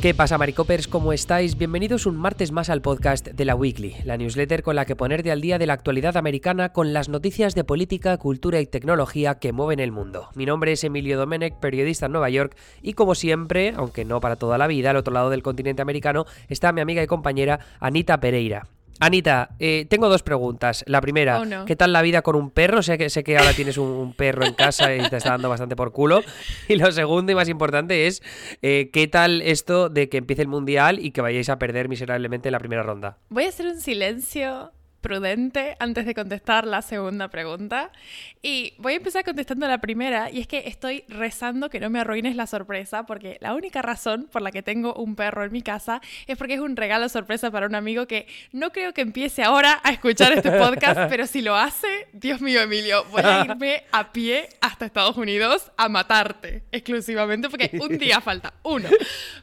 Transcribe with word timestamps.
¿Qué 0.00 0.14
pasa, 0.14 0.38
Maricopers? 0.38 0.86
¿Cómo 0.86 1.12
estáis? 1.12 1.58
Bienvenidos 1.58 2.06
un 2.06 2.16
martes 2.16 2.52
más 2.52 2.70
al 2.70 2.82
podcast 2.82 3.26
de 3.26 3.44
la 3.44 3.56
Weekly, 3.56 3.96
la 4.04 4.16
newsletter 4.16 4.62
con 4.62 4.76
la 4.76 4.84
que 4.84 4.94
ponerte 4.94 5.32
al 5.32 5.40
día 5.40 5.58
de 5.58 5.66
la 5.66 5.72
actualidad 5.72 6.16
americana 6.16 6.72
con 6.72 6.92
las 6.92 7.08
noticias 7.08 7.56
de 7.56 7.64
política, 7.64 8.16
cultura 8.16 8.60
y 8.60 8.66
tecnología 8.66 9.40
que 9.40 9.50
mueven 9.50 9.80
el 9.80 9.90
mundo. 9.90 10.28
Mi 10.36 10.46
nombre 10.46 10.70
es 10.70 10.84
Emilio 10.84 11.18
Domenech, 11.18 11.58
periodista 11.58 12.06
en 12.06 12.12
Nueva 12.12 12.30
York, 12.30 12.56
y 12.80 12.92
como 12.92 13.16
siempre, 13.16 13.74
aunque 13.76 14.04
no 14.04 14.20
para 14.20 14.36
toda 14.36 14.56
la 14.56 14.68
vida, 14.68 14.90
al 14.90 14.96
otro 14.98 15.12
lado 15.12 15.30
del 15.30 15.42
continente 15.42 15.82
americano 15.82 16.26
está 16.48 16.70
mi 16.70 16.80
amiga 16.80 17.02
y 17.02 17.08
compañera 17.08 17.58
Anita 17.80 18.20
Pereira. 18.20 18.68
Anita, 19.00 19.50
eh, 19.58 19.86
tengo 19.88 20.08
dos 20.08 20.22
preguntas. 20.22 20.84
La 20.86 21.00
primera, 21.00 21.40
Oh, 21.40 21.44
no. 21.44 21.64
¿qué 21.64 21.76
tal 21.76 21.92
la 21.92 22.02
vida 22.02 22.22
con 22.22 22.36
un 22.36 22.50
perro? 22.50 22.82
Sé 22.82 22.98
que, 22.98 23.10
sé 23.10 23.22
que 23.24 23.38
ahora 23.38 23.52
tienes 23.52 23.78
un, 23.78 23.88
un 23.88 24.12
perro 24.12 24.44
en 24.44 24.54
casa 24.54 24.94
y 24.94 25.08
te 25.08 25.16
está 25.18 25.30
dando 25.30 25.48
bastante 25.48 25.76
por 25.76 25.92
culo. 25.92 26.22
Y 26.68 26.76
lo 26.76 26.90
segundo 26.92 27.32
y 27.32 27.34
más 27.34 27.48
importante 27.48 28.06
es, 28.06 28.22
eh, 28.62 28.90
¿qué 28.92 29.06
tal 29.08 29.40
esto 29.42 29.88
de 29.88 30.08
que 30.08 30.18
empiece 30.18 30.42
el 30.42 30.48
Mundial 30.48 30.98
y 31.00 31.12
que 31.12 31.20
vayáis 31.20 31.48
a 31.48 31.58
perder 31.58 31.88
miserablemente 31.88 32.48
en 32.48 32.52
la 32.52 32.58
primera 32.58 32.82
ronda? 32.82 33.18
Voy 33.28 33.44
a 33.44 33.48
hacer 33.48 33.66
un 33.66 33.80
silencio 33.80 34.72
prudente 35.00 35.76
antes 35.78 36.06
de 36.06 36.14
contestar 36.14 36.66
la 36.66 36.82
segunda 36.82 37.28
pregunta. 37.28 37.90
Y 38.42 38.74
voy 38.78 38.94
a 38.94 38.96
empezar 38.96 39.24
contestando 39.24 39.66
la 39.68 39.78
primera, 39.78 40.30
y 40.30 40.40
es 40.40 40.46
que 40.46 40.64
estoy 40.66 41.04
rezando 41.08 41.70
que 41.70 41.80
no 41.80 41.90
me 41.90 42.00
arruines 42.00 42.36
la 42.36 42.46
sorpresa, 42.46 43.06
porque 43.06 43.38
la 43.40 43.54
única 43.54 43.82
razón 43.82 44.28
por 44.30 44.42
la 44.42 44.50
que 44.50 44.62
tengo 44.62 44.94
un 44.94 45.14
perro 45.14 45.44
en 45.44 45.52
mi 45.52 45.62
casa 45.62 46.00
es 46.26 46.36
porque 46.36 46.54
es 46.54 46.60
un 46.60 46.76
regalo 46.76 47.08
sorpresa 47.08 47.50
para 47.50 47.66
un 47.66 47.74
amigo 47.74 48.06
que 48.06 48.26
no 48.52 48.70
creo 48.70 48.92
que 48.92 49.02
empiece 49.02 49.42
ahora 49.42 49.80
a 49.84 49.90
escuchar 49.90 50.32
este 50.32 50.50
podcast, 50.52 51.08
pero 51.08 51.26
si 51.26 51.42
lo 51.42 51.54
hace, 51.56 52.08
Dios 52.12 52.40
mío, 52.40 52.60
Emilio, 52.60 53.04
voy 53.10 53.22
a 53.24 53.44
irme 53.44 53.84
a 53.92 54.12
pie 54.12 54.48
hasta 54.60 54.86
Estados 54.86 55.16
Unidos 55.16 55.70
a 55.76 55.88
matarte 55.88 56.64
exclusivamente, 56.72 57.48
porque 57.48 57.70
un 57.80 57.98
día 57.98 58.20
falta, 58.20 58.54
uno. 58.62 58.88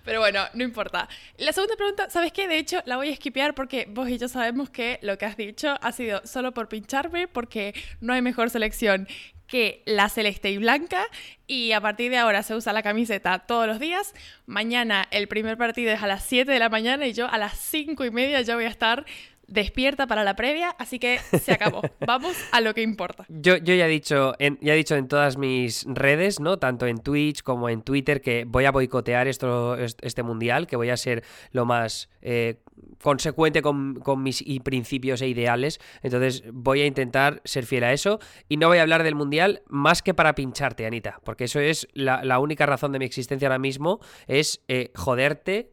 Pero 0.04 0.20
bueno, 0.20 0.42
no 0.54 0.64
importa. 0.64 1.08
La 1.38 1.54
segunda 1.54 1.76
pregunta, 1.76 2.10
¿sabes 2.10 2.32
qué? 2.32 2.48
De 2.48 2.58
hecho, 2.58 2.82
la 2.86 2.98
voy 2.98 3.10
a 3.10 3.14
esquipear 3.14 3.56
porque 3.56 3.88
vos 3.90 4.10
y 4.10 4.18
yo 4.18 4.28
sabemos 4.28 4.70
que 4.70 5.00
lo 5.02 5.18
que 5.18 5.26
has 5.26 5.38
dicho 5.38 5.45
ha 5.82 5.92
sido 5.92 6.22
solo 6.26 6.54
por 6.54 6.68
pincharme, 6.70 7.28
porque 7.28 7.74
no 8.02 8.14
hay 8.14 8.22
mejor 8.22 8.50
selección 8.50 9.08
que 9.48 9.84
la 9.86 10.10
celeste 10.10 10.50
y 10.50 10.58
blanca 10.58 11.06
y 11.46 11.72
a 11.74 11.80
partir 11.82 12.10
de 12.10 12.18
ahora 12.18 12.42
se 12.42 12.56
usa 12.56 12.74
la 12.74 12.82
camiseta 12.82 13.40
todos 13.40 13.68
los 13.68 13.80
días. 13.80 14.14
Mañana 14.48 15.06
el 15.12 15.28
primer 15.28 15.56
partido 15.58 15.92
es 15.92 16.02
a 16.02 16.08
las 16.08 16.24
7 16.24 16.52
de 16.52 16.58
la 16.60 16.70
mañana 16.70 17.06
y 17.06 17.14
yo 17.14 17.28
a 17.30 17.38
las 17.38 17.58
5 17.60 18.06
y 18.06 18.10
media 18.12 18.42
ya 18.42 18.56
voy 18.56 18.66
a 18.66 18.70
estar 18.70 19.06
despierta 19.48 20.08
para 20.08 20.24
la 20.24 20.36
previa, 20.36 20.70
así 20.80 20.98
que 20.98 21.20
se 21.40 21.52
acabó. 21.52 21.82
Vamos 22.08 22.36
a 22.52 22.62
lo 22.62 22.74
que 22.74 22.82
importa. 22.82 23.26
Yo, 23.30 23.58
yo 23.58 23.76
ya 23.76 23.86
he 23.86 23.90
dicho, 23.90 24.34
en, 24.40 24.58
ya 24.60 24.74
he 24.74 24.78
dicho 24.78 24.96
en 24.96 25.08
todas 25.08 25.38
mis 25.38 25.86
redes, 25.88 26.40
¿no? 26.40 26.58
Tanto 26.58 26.88
en 26.88 26.98
Twitch 26.98 27.44
como 27.44 27.70
en 27.70 27.84
Twitter, 27.84 28.22
que 28.22 28.46
voy 28.48 28.66
a 28.66 28.72
boicotear 28.72 29.28
esto, 29.28 29.76
est- 29.78 30.04
este 30.04 30.24
mundial, 30.24 30.66
que 30.66 30.76
voy 30.76 30.90
a 30.90 30.98
ser 30.98 31.24
lo 31.52 31.66
más 31.66 32.10
eh, 32.24 32.56
consecuente 33.02 33.62
con, 33.62 34.02
mis 34.18 34.44
principios 34.64 35.22
e 35.22 35.28
ideales. 35.28 35.80
Entonces 36.02 36.44
voy 36.52 36.82
a 36.82 36.86
intentar 36.86 37.42
ser 37.46 37.66
fiel 37.66 37.84
a 37.84 37.94
eso. 37.94 38.20
Y 38.50 38.58
no 38.58 38.68
voy 38.68 38.78
a 38.78 38.82
hablar 38.82 39.04
del 39.04 39.16
mundial 39.16 39.64
más 39.68 40.02
que 40.02 40.14
para 40.14 40.36
pincharte, 40.36 40.86
Anita. 40.86 41.20
Porque 41.24 41.46
eso 41.46 41.60
es 41.60 41.88
la, 41.94 42.24
la 42.24 42.40
única 42.40 42.66
razón 42.66 42.92
de 42.92 43.00
mi 43.00 43.06
existencia 43.06 43.48
ahora 43.48 43.60
mismo. 43.60 44.00
Es 44.28 44.64
eh, 44.68 44.92
joderte 44.96 45.72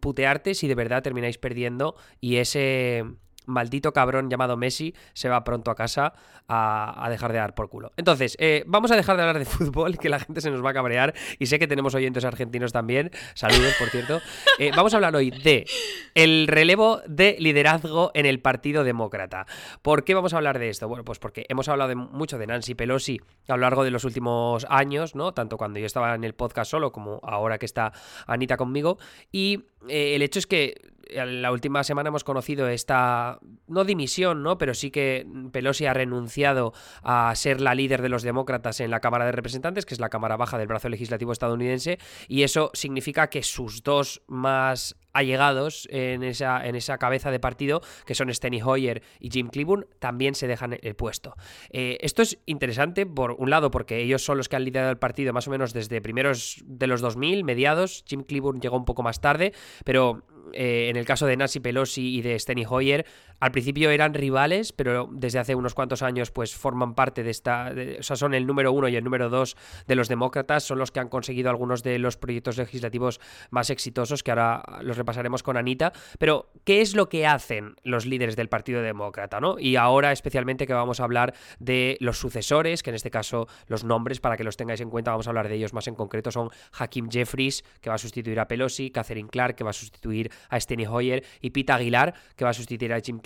putearte 0.00 0.54
si 0.54 0.68
de 0.68 0.74
verdad 0.74 1.02
termináis 1.02 1.38
perdiendo 1.38 1.94
y 2.20 2.36
ese 2.36 3.04
maldito 3.48 3.92
cabrón 3.92 4.30
llamado 4.30 4.56
Messi 4.56 4.94
se 5.12 5.28
va 5.28 5.42
pronto 5.42 5.70
a 5.70 5.74
casa 5.74 6.12
a, 6.48 7.06
dejar 7.10 7.32
de 7.32 7.38
dar 7.38 7.54
por 7.54 7.68
culo. 7.68 7.92
Entonces, 7.96 8.36
eh, 8.40 8.64
vamos 8.66 8.90
a 8.90 8.96
dejar 8.96 9.16
de 9.16 9.22
hablar 9.22 9.38
de 9.38 9.44
fútbol, 9.46 9.98
que 9.98 10.08
la 10.08 10.18
gente 10.20 10.40
se 10.40 10.50
nos 10.50 10.64
va 10.64 10.70
a 10.70 10.74
cabrear 10.74 11.14
y 11.38 11.46
sé 11.46 11.58
que 11.58 11.66
tenemos 11.66 11.94
oyentes 11.94 12.24
argentinos 12.24 12.72
también. 12.72 13.10
Saludos, 13.34 13.74
por 13.78 13.88
cierto. 13.88 14.20
Eh, 14.58 14.70
vamos 14.74 14.92
a 14.94 14.96
hablar 14.96 15.14
hoy 15.14 15.30
de 15.30 15.66
el 16.14 16.46
relevo 16.46 17.00
de 17.06 17.36
liderazgo 17.38 18.10
en 18.14 18.26
el 18.26 18.40
Partido 18.40 18.84
Demócrata. 18.84 19.46
¿Por 19.82 20.04
qué 20.04 20.14
vamos 20.14 20.32
a 20.34 20.38
hablar 20.38 20.58
de 20.58 20.68
esto? 20.68 20.88
Bueno, 20.88 21.04
pues 21.04 21.18
porque 21.18 21.46
hemos 21.48 21.68
hablado 21.68 21.94
mucho 21.96 22.38
de 22.38 22.46
Nancy 22.46 22.74
Pelosi 22.74 23.20
a 23.48 23.56
lo 23.56 23.62
largo 23.62 23.84
de 23.84 23.90
los 23.90 24.04
últimos 24.04 24.66
años, 24.68 25.14
¿no? 25.14 25.32
Tanto 25.32 25.56
cuando 25.56 25.78
yo 25.78 25.86
estaba 25.86 26.14
en 26.14 26.24
el 26.24 26.34
podcast 26.34 26.70
solo 26.70 26.92
como 26.92 27.20
ahora 27.22 27.58
que 27.58 27.66
está 27.66 27.92
Anita 28.26 28.56
conmigo. 28.56 28.98
Y 29.32 29.64
eh, 29.88 30.14
el 30.14 30.22
hecho 30.22 30.38
es 30.38 30.46
que 30.46 30.80
la 31.10 31.52
última 31.52 31.84
semana 31.84 32.08
hemos 32.08 32.24
conocido 32.24 32.68
esta, 32.68 33.38
no 33.66 33.84
dimisión, 33.84 34.42
¿no? 34.42 34.58
Pero 34.58 34.74
sí 34.74 34.90
que 34.90 35.26
Pelosi 35.52 35.86
ha 35.86 35.94
renunciado 35.94 36.72
a 37.02 37.34
ser 37.34 37.60
la 37.60 37.74
líder 37.74 38.02
de 38.02 38.08
los 38.08 38.22
demócratas 38.22 38.80
en 38.80 38.90
la 38.90 39.00
Cámara 39.00 39.26
de 39.26 39.32
Representantes, 39.32 39.86
que 39.86 39.94
es 39.94 40.00
la 40.00 40.08
Cámara 40.08 40.36
Baja 40.36 40.58
del 40.58 40.68
brazo 40.68 40.88
legislativo 40.88 41.32
estadounidense, 41.32 41.98
y 42.28 42.42
eso 42.42 42.70
significa 42.74 43.28
que 43.28 43.42
sus 43.42 43.82
dos 43.82 44.22
más 44.26 44.96
allegados 45.12 45.88
en 45.90 46.22
esa, 46.22 46.64
en 46.66 46.76
esa 46.76 46.98
cabeza 46.98 47.30
de 47.30 47.40
partido, 47.40 47.80
que 48.06 48.14
son 48.14 48.32
Steny 48.32 48.62
Hoyer 48.62 49.02
y 49.18 49.30
Jim 49.30 49.48
Clyburn, 49.48 49.86
también 49.98 50.34
se 50.34 50.46
dejan 50.46 50.78
el 50.80 50.94
puesto. 50.94 51.34
Eh, 51.70 51.98
esto 52.00 52.22
es 52.22 52.38
interesante, 52.46 53.04
por 53.04 53.32
un 53.32 53.50
lado, 53.50 53.70
porque 53.70 53.98
ellos 53.98 54.24
son 54.24 54.36
los 54.36 54.48
que 54.48 54.56
han 54.56 54.64
liderado 54.64 54.90
el 54.90 54.98
partido 54.98 55.32
más 55.32 55.48
o 55.48 55.50
menos 55.50 55.72
desde 55.72 56.00
primeros 56.00 56.62
de 56.64 56.86
los 56.86 57.00
2000, 57.00 57.44
mediados. 57.44 58.04
Jim 58.06 58.22
Clyburn 58.22 58.60
llegó 58.60 58.76
un 58.76 58.84
poco 58.84 59.02
más 59.02 59.20
tarde, 59.20 59.52
pero 59.84 60.22
eh, 60.52 60.88
en 60.88 60.96
el 60.96 61.04
caso 61.04 61.26
de 61.26 61.36
Nancy 61.36 61.60
Pelosi 61.60 62.16
y 62.16 62.22
de 62.22 62.38
Steny 62.38 62.64
Hoyer, 62.68 63.06
al 63.40 63.52
principio 63.52 63.90
eran 63.90 64.14
rivales, 64.14 64.72
pero 64.72 65.08
desde 65.12 65.38
hace 65.38 65.54
unos 65.54 65.74
cuantos 65.74 66.02
años 66.02 66.30
pues 66.30 66.54
forman 66.54 66.94
parte 66.94 67.22
de 67.22 67.30
esta, 67.30 67.72
de- 67.72 67.98
o 68.00 68.02
sea, 68.02 68.16
son 68.16 68.34
el 68.34 68.46
número 68.46 68.72
uno 68.72 68.88
y 68.88 68.96
el 68.96 69.04
número 69.04 69.28
dos 69.28 69.56
de 69.86 69.94
los 69.94 70.08
demócratas, 70.08 70.64
son 70.64 70.78
los 70.78 70.90
que 70.90 71.00
han 71.00 71.08
conseguido 71.08 71.50
algunos 71.50 71.82
de 71.82 71.98
los 71.98 72.16
proyectos 72.16 72.56
legislativos 72.58 73.20
más 73.50 73.70
exitosos, 73.70 74.22
que 74.22 74.30
ahora 74.30 74.62
los 74.82 74.96
repasaremos 74.96 75.42
con 75.42 75.56
Anita, 75.56 75.92
pero 76.18 76.50
¿qué 76.64 76.80
es 76.80 76.94
lo 76.94 77.08
que 77.08 77.26
hacen 77.26 77.76
los 77.82 78.06
líderes 78.06 78.36
del 78.36 78.48
Partido 78.48 78.82
Demócrata, 78.82 79.40
no? 79.40 79.58
Y 79.58 79.76
ahora 79.76 80.12
especialmente 80.12 80.66
que 80.66 80.74
vamos 80.74 81.00
a 81.00 81.04
hablar 81.04 81.34
de 81.58 81.96
los 82.00 82.18
sucesores, 82.18 82.82
que 82.82 82.90
en 82.90 82.96
este 82.96 83.10
caso 83.10 83.46
los 83.66 83.84
nombres, 83.84 84.20
para 84.20 84.36
que 84.36 84.44
los 84.44 84.56
tengáis 84.56 84.80
en 84.80 84.90
cuenta, 84.90 85.10
vamos 85.12 85.26
a 85.26 85.30
hablar 85.30 85.48
de 85.48 85.54
ellos 85.54 85.72
más 85.72 85.86
en 85.88 85.94
concreto, 85.94 86.30
son 86.30 86.50
Hakim 86.78 87.08
Jeffries, 87.10 87.62
que 87.80 87.88
va 87.90 87.96
a 87.96 87.98
sustituir 87.98 88.40
a 88.40 88.48
Pelosi, 88.48 88.90
Catherine 88.90 89.28
Clark, 89.28 89.54
que 89.56 89.64
va 89.64 89.70
a 89.70 89.74
sustituir 89.74 90.30
a 90.48 90.58
Steny 90.58 90.86
Hoyer, 90.86 91.24
y 91.40 91.50
Pete 91.50 91.72
Aguilar, 91.72 92.14
que 92.36 92.44
va 92.44 92.50
a 92.50 92.54
sustituir 92.54 92.92
a 92.92 93.00
Jim 93.00 93.20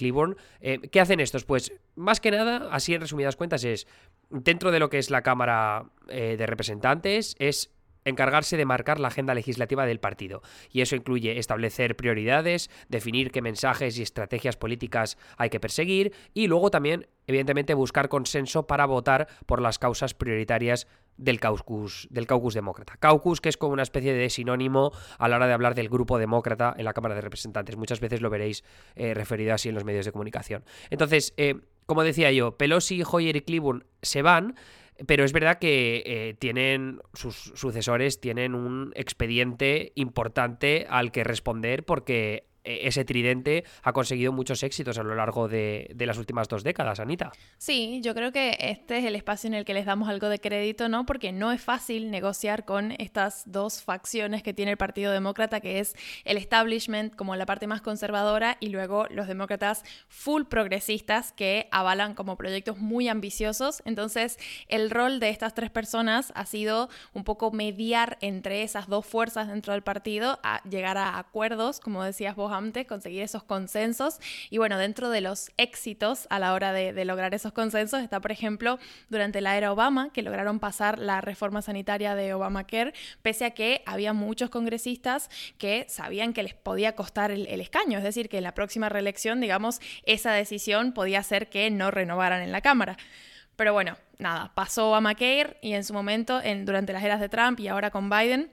Eh, 0.60 0.80
¿Qué 0.90 1.00
hacen 1.00 1.20
estos? 1.20 1.44
Pues 1.44 1.72
más 1.94 2.20
que 2.20 2.30
nada, 2.30 2.68
así 2.70 2.94
en 2.94 3.00
resumidas 3.00 3.36
cuentas, 3.36 3.64
es 3.64 3.86
dentro 4.30 4.70
de 4.70 4.78
lo 4.78 4.88
que 4.88 4.98
es 4.98 5.10
la 5.10 5.22
Cámara 5.22 5.90
eh, 6.08 6.36
de 6.36 6.46
Representantes, 6.46 7.36
es 7.38 7.70
encargarse 8.04 8.56
de 8.56 8.64
marcar 8.64 8.98
la 8.98 9.08
agenda 9.08 9.34
legislativa 9.34 9.86
del 9.86 10.00
partido. 10.00 10.42
Y 10.70 10.80
eso 10.80 10.96
incluye 10.96 11.38
establecer 11.38 11.96
prioridades, 11.96 12.70
definir 12.88 13.30
qué 13.30 13.42
mensajes 13.42 13.98
y 13.98 14.02
estrategias 14.02 14.56
políticas 14.56 15.18
hay 15.36 15.50
que 15.50 15.60
perseguir 15.60 16.12
y 16.34 16.48
luego 16.48 16.70
también, 16.70 17.06
evidentemente, 17.26 17.74
buscar 17.74 18.08
consenso 18.08 18.66
para 18.66 18.86
votar 18.86 19.28
por 19.46 19.60
las 19.60 19.78
causas 19.78 20.14
prioritarias 20.14 20.86
del 21.16 21.40
caucus, 21.40 22.08
del 22.10 22.26
caucus 22.26 22.54
demócrata. 22.54 22.96
Caucus 22.98 23.40
que 23.40 23.48
es 23.48 23.56
como 23.56 23.72
una 23.72 23.82
especie 23.82 24.12
de 24.14 24.30
sinónimo 24.30 24.92
a 25.18 25.28
la 25.28 25.36
hora 25.36 25.46
de 25.46 25.52
hablar 25.52 25.74
del 25.74 25.88
grupo 25.88 26.18
demócrata 26.18 26.74
en 26.76 26.84
la 26.84 26.92
Cámara 26.92 27.14
de 27.14 27.20
Representantes. 27.20 27.76
Muchas 27.76 28.00
veces 28.00 28.20
lo 28.20 28.30
veréis 28.30 28.64
eh, 28.96 29.14
referido 29.14 29.54
así 29.54 29.68
en 29.68 29.74
los 29.74 29.84
medios 29.84 30.06
de 30.06 30.12
comunicación. 30.12 30.64
Entonces, 30.90 31.34
eh, 31.36 31.60
como 31.86 32.02
decía 32.02 32.32
yo, 32.32 32.56
Pelosi, 32.56 33.02
Hoyer 33.08 33.36
y 33.36 33.42
Cleburne 33.42 33.84
se 34.00 34.22
van, 34.22 34.54
pero 35.06 35.24
es 35.24 35.32
verdad 35.32 35.58
que 35.58 36.02
eh, 36.06 36.34
tienen 36.38 37.00
sus 37.14 37.52
sucesores 37.54 38.20
tienen 38.20 38.54
un 38.54 38.92
expediente 38.94 39.92
importante 39.94 40.86
al 40.88 41.10
que 41.12 41.24
responder 41.24 41.84
porque 41.84 42.46
ese 42.64 43.04
tridente 43.04 43.64
ha 43.82 43.92
conseguido 43.92 44.32
muchos 44.32 44.62
éxitos 44.62 44.98
a 44.98 45.02
lo 45.02 45.14
largo 45.14 45.48
de, 45.48 45.90
de 45.94 46.06
las 46.06 46.18
últimas 46.18 46.48
dos 46.48 46.62
décadas, 46.62 47.00
Anita. 47.00 47.32
Sí, 47.58 48.00
yo 48.02 48.14
creo 48.14 48.32
que 48.32 48.56
este 48.60 48.98
es 48.98 49.04
el 49.04 49.16
espacio 49.16 49.48
en 49.48 49.54
el 49.54 49.64
que 49.64 49.74
les 49.74 49.86
damos 49.86 50.08
algo 50.08 50.28
de 50.28 50.38
crédito, 50.38 50.88
¿no? 50.88 51.06
Porque 51.06 51.32
no 51.32 51.52
es 51.52 51.60
fácil 51.60 52.10
negociar 52.10 52.64
con 52.64 52.92
estas 52.92 53.42
dos 53.46 53.82
facciones 53.82 54.42
que 54.42 54.54
tiene 54.54 54.72
el 54.72 54.76
Partido 54.76 55.12
Demócrata, 55.12 55.60
que 55.60 55.80
es 55.80 55.94
el 56.24 56.36
establishment 56.36 57.14
como 57.16 57.36
la 57.36 57.46
parte 57.46 57.66
más 57.66 57.82
conservadora 57.82 58.56
y 58.60 58.68
luego 58.68 59.06
los 59.10 59.26
demócratas 59.26 59.84
full 60.08 60.44
progresistas 60.44 61.32
que 61.32 61.68
avalan 61.70 62.14
como 62.14 62.36
proyectos 62.36 62.78
muy 62.78 63.08
ambiciosos. 63.08 63.82
Entonces, 63.84 64.38
el 64.68 64.90
rol 64.90 65.20
de 65.20 65.30
estas 65.30 65.54
tres 65.54 65.70
personas 65.70 66.32
ha 66.34 66.46
sido 66.46 66.88
un 67.12 67.24
poco 67.24 67.50
mediar 67.50 68.18
entre 68.20 68.62
esas 68.62 68.88
dos 68.88 69.06
fuerzas 69.06 69.48
dentro 69.48 69.72
del 69.72 69.82
partido, 69.82 70.38
a 70.42 70.62
llegar 70.68 70.98
a 70.98 71.18
acuerdos, 71.18 71.80
como 71.80 72.04
decías 72.04 72.36
vos 72.36 72.51
antes, 72.52 72.86
conseguir 72.86 73.22
esos 73.22 73.42
consensos. 73.42 74.18
Y 74.50 74.58
bueno, 74.58 74.78
dentro 74.78 75.10
de 75.10 75.20
los 75.20 75.50
éxitos 75.56 76.26
a 76.30 76.38
la 76.38 76.54
hora 76.54 76.72
de, 76.72 77.04
lograr 77.04 77.34
esos 77.34 77.52
consensos 77.52 78.02
está, 78.02 78.20
por 78.20 78.32
ejemplo, 78.32 78.78
durante 79.08 79.40
la 79.40 79.56
era 79.56 79.72
Obama, 79.72 80.12
que 80.12 80.22
lograron 80.22 80.60
pasar 80.60 80.98
la 80.98 81.20
reforma 81.20 81.62
sanitaria 81.62 82.14
de 82.14 82.34
Obamacare, 82.34 82.94
pese 83.22 83.44
a 83.44 83.50
que 83.50 83.82
había 83.86 84.12
muchos 84.12 84.50
congresistas 84.50 85.30
que 85.58 85.86
sabían 85.88 86.32
que 86.32 86.42
les 86.42 86.54
podía 86.54 86.94
costar 86.94 87.30
el, 87.30 87.60
escaño, 87.60 87.98
es 87.98 88.04
decir, 88.04 88.28
que 88.28 88.38
en 88.38 88.44
la 88.44 88.54
próxima 88.54 88.88
reelección, 88.88 89.40
digamos, 89.40 89.80
esa 90.04 90.32
decisión 90.32 90.92
podía 90.92 91.20
hacer 91.20 91.48
que 91.48 91.70
no 91.70 91.90
renovaran 91.90 92.42
en 92.42 92.52
la 92.52 92.60
Cámara. 92.60 92.96
Pero 93.56 93.72
bueno, 93.72 93.96
nada, 94.18 94.52
pasó 94.54 94.88
Obamacare 94.88 95.58
y 95.60 95.74
en 95.74 95.84
su 95.84 95.92
momento, 95.92 96.40
en, 96.42 96.64
durante 96.64 96.92
las 96.92 97.04
eras 97.04 97.20
de 97.20 97.28
Trump 97.28 97.60
y 97.60 97.68
ahora 97.68 97.90
con 97.90 98.08
Biden, 98.08 98.50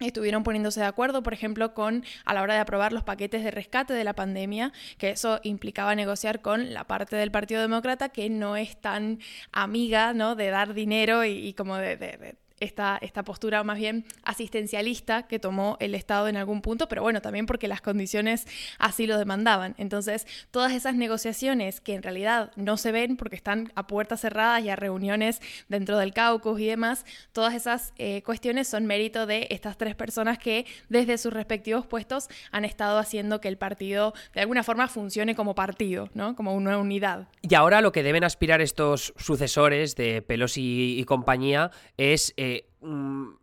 estuvieron 0.00 0.42
poniéndose 0.42 0.80
de 0.80 0.86
acuerdo, 0.86 1.22
por 1.22 1.32
ejemplo, 1.32 1.74
con 1.74 2.04
a 2.24 2.34
la 2.34 2.42
hora 2.42 2.54
de 2.54 2.60
aprobar 2.60 2.92
los 2.92 3.02
paquetes 3.02 3.42
de 3.42 3.50
rescate 3.50 3.94
de 3.94 4.04
la 4.04 4.14
pandemia, 4.14 4.72
que 4.98 5.10
eso 5.10 5.40
implicaba 5.42 5.94
negociar 5.94 6.42
con 6.42 6.74
la 6.74 6.84
parte 6.84 7.16
del 7.16 7.30
Partido 7.30 7.60
Demócrata 7.60 8.08
que 8.10 8.28
no 8.30 8.56
es 8.56 8.76
tan 8.80 9.20
amiga, 9.52 10.12
¿no? 10.12 10.34
De 10.34 10.50
dar 10.50 10.74
dinero 10.74 11.24
y, 11.24 11.54
como 11.54 11.76
de 11.76 12.36
esta, 12.60 12.98
esta 13.00 13.22
postura 13.22 13.62
más 13.64 13.78
bien 13.78 14.04
asistencialista 14.22 15.26
que 15.26 15.38
tomó 15.38 15.76
el 15.80 15.94
Estado 15.94 16.28
en 16.28 16.36
algún 16.36 16.62
punto, 16.62 16.88
pero 16.88 17.02
bueno, 17.02 17.20
también 17.20 17.46
porque 17.46 17.68
las 17.68 17.80
condiciones 17.80 18.46
así 18.78 19.06
lo 19.06 19.18
demandaban. 19.18 19.74
Entonces, 19.78 20.26
todas 20.50 20.72
esas 20.72 20.94
negociaciones 20.94 21.80
que 21.80 21.94
en 21.94 22.02
realidad 22.02 22.52
no 22.56 22.76
se 22.76 22.92
ven 22.92 23.16
porque 23.16 23.36
están 23.36 23.72
a 23.74 23.86
puertas 23.86 24.20
cerradas 24.20 24.64
y 24.64 24.70
a 24.70 24.76
reuniones 24.76 25.40
dentro 25.68 25.98
del 25.98 26.12
caucus 26.12 26.60
y 26.60 26.66
demás, 26.66 27.04
todas 27.32 27.54
esas 27.54 27.92
eh, 27.98 28.22
cuestiones 28.22 28.68
son 28.68 28.86
mérito 28.86 29.26
de 29.26 29.46
estas 29.50 29.76
tres 29.76 29.94
personas 29.94 30.38
que 30.38 30.66
desde 30.88 31.18
sus 31.18 31.32
respectivos 31.32 31.86
puestos 31.86 32.28
han 32.52 32.64
estado 32.64 32.98
haciendo 32.98 33.40
que 33.40 33.48
el 33.48 33.58
partido 33.58 34.14
de 34.34 34.40
alguna 34.40 34.62
forma 34.62 34.88
funcione 34.88 35.34
como 35.34 35.54
partido, 35.54 36.08
¿no? 36.14 36.34
Como 36.34 36.54
una 36.54 36.78
unidad. 36.78 37.28
Y 37.42 37.54
ahora 37.54 37.80
lo 37.80 37.92
que 37.92 38.02
deben 38.02 38.24
aspirar 38.24 38.60
estos 38.60 39.12
sucesores 39.16 39.94
de 39.96 40.22
Pelosi 40.22 40.98
y 40.98 41.04
compañía 41.04 41.70
es... 41.96 42.32
Eh, 42.36 42.55
嗯 42.80 43.36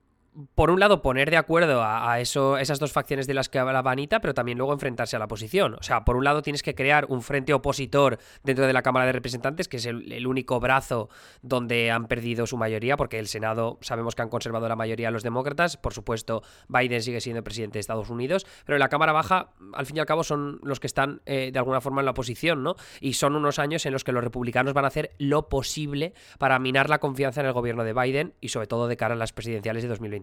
por 0.56 0.72
un 0.72 0.80
lado, 0.80 1.02
poner 1.02 1.30
de 1.30 1.38
acuerdo 1.38 1.84
a, 1.84 2.20
eso, 2.20 2.58
esas 2.58 2.80
dos 2.80 2.92
facciones 2.92 3.28
de 3.28 3.34
las 3.34 3.50
que 3.50 3.60
hablaba 3.60 3.92
Anita, 3.92 4.20
pero 4.20 4.34
también 4.34 4.58
luego 4.58 4.74
enfrentarse 4.74 5.16
a 5.16 5.20
la 5.20 5.26
oposición. 5.26 5.76
O 5.76 5.84
sea, 5.84 6.06
por 6.06 6.16
un 6.16 6.24
lado 6.24 6.42
tienes 6.42 6.64
que 6.64 6.74
crear 6.74 7.06
un 7.10 7.22
frente 7.22 7.54
opositor 7.54 8.18
dentro 8.44 8.66
de 8.66 8.74
la 8.74 8.82
Cámara 8.82 9.06
de 9.06 9.12
Representantes, 9.12 9.68
que 9.68 9.78
es 9.78 9.86
el, 9.86 10.26
único 10.26 10.60
brazo 10.60 11.10
donde 11.42 11.92
han 11.92 12.08
perdido 12.08 12.48
su 12.48 12.58
mayoría, 12.58 12.98
porque 12.98 13.20
el 13.20 13.28
Senado 13.28 13.78
sabemos 13.82 14.16
que 14.16 14.22
han 14.22 14.30
conservado 14.30 14.68
la 14.68 14.76
mayoría 14.76 15.12
los 15.12 15.22
demócratas. 15.22 15.78
Por 15.78 15.94
supuesto, 15.94 16.42
Biden 16.68 17.04
sigue 17.04 17.22
siendo 17.22 17.44
presidente 17.44 17.74
de 17.74 17.82
Estados 17.82 18.10
Unidos, 18.10 18.46
pero 18.66 18.78
en 18.78 18.80
la 18.80 18.90
Cámara 18.90 19.12
Baja, 19.12 19.54
al 19.74 19.86
fin 19.86 19.98
y 19.98 20.00
al 20.00 20.06
cabo, 20.06 20.24
son 20.24 20.60
los 20.64 20.80
que 20.80 20.88
están 20.88 21.22
eh, 21.26 21.52
de 21.52 21.60
alguna 21.60 21.82
forma 21.82 22.02
en 22.02 22.06
la 22.06 22.12
oposición, 22.12 22.64
¿no? 22.64 22.76
Y 23.02 23.14
son 23.14 23.36
unos 23.36 23.60
años 23.60 23.86
en 23.86 23.94
los 23.94 24.04
que 24.04 24.12
los 24.12 24.24
republicanos 24.24 24.74
van 24.74 24.86
a 24.86 24.88
hacer 24.88 25.12
lo 25.20 25.50
posible 25.50 26.14
para 26.40 26.58
minar 26.58 26.90
la 26.90 27.00
confianza 27.00 27.42
en 27.42 27.48
el 27.48 27.54
gobierno 27.54 27.84
de 27.84 27.94
Biden 27.94 28.34
y 28.42 28.50
sobre 28.50 28.68
todo 28.68 28.88
de 28.88 28.98
cara 28.98 29.14
a 29.14 29.18
las 29.18 29.34
presidenciales 29.34 29.84
de 29.84 29.90
2020. 29.90 30.23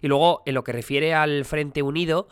Y 0.00 0.08
luego, 0.08 0.42
en 0.46 0.54
lo 0.54 0.64
que 0.64 0.72
refiere 0.72 1.14
al 1.14 1.44
Frente 1.44 1.82
Unido, 1.82 2.28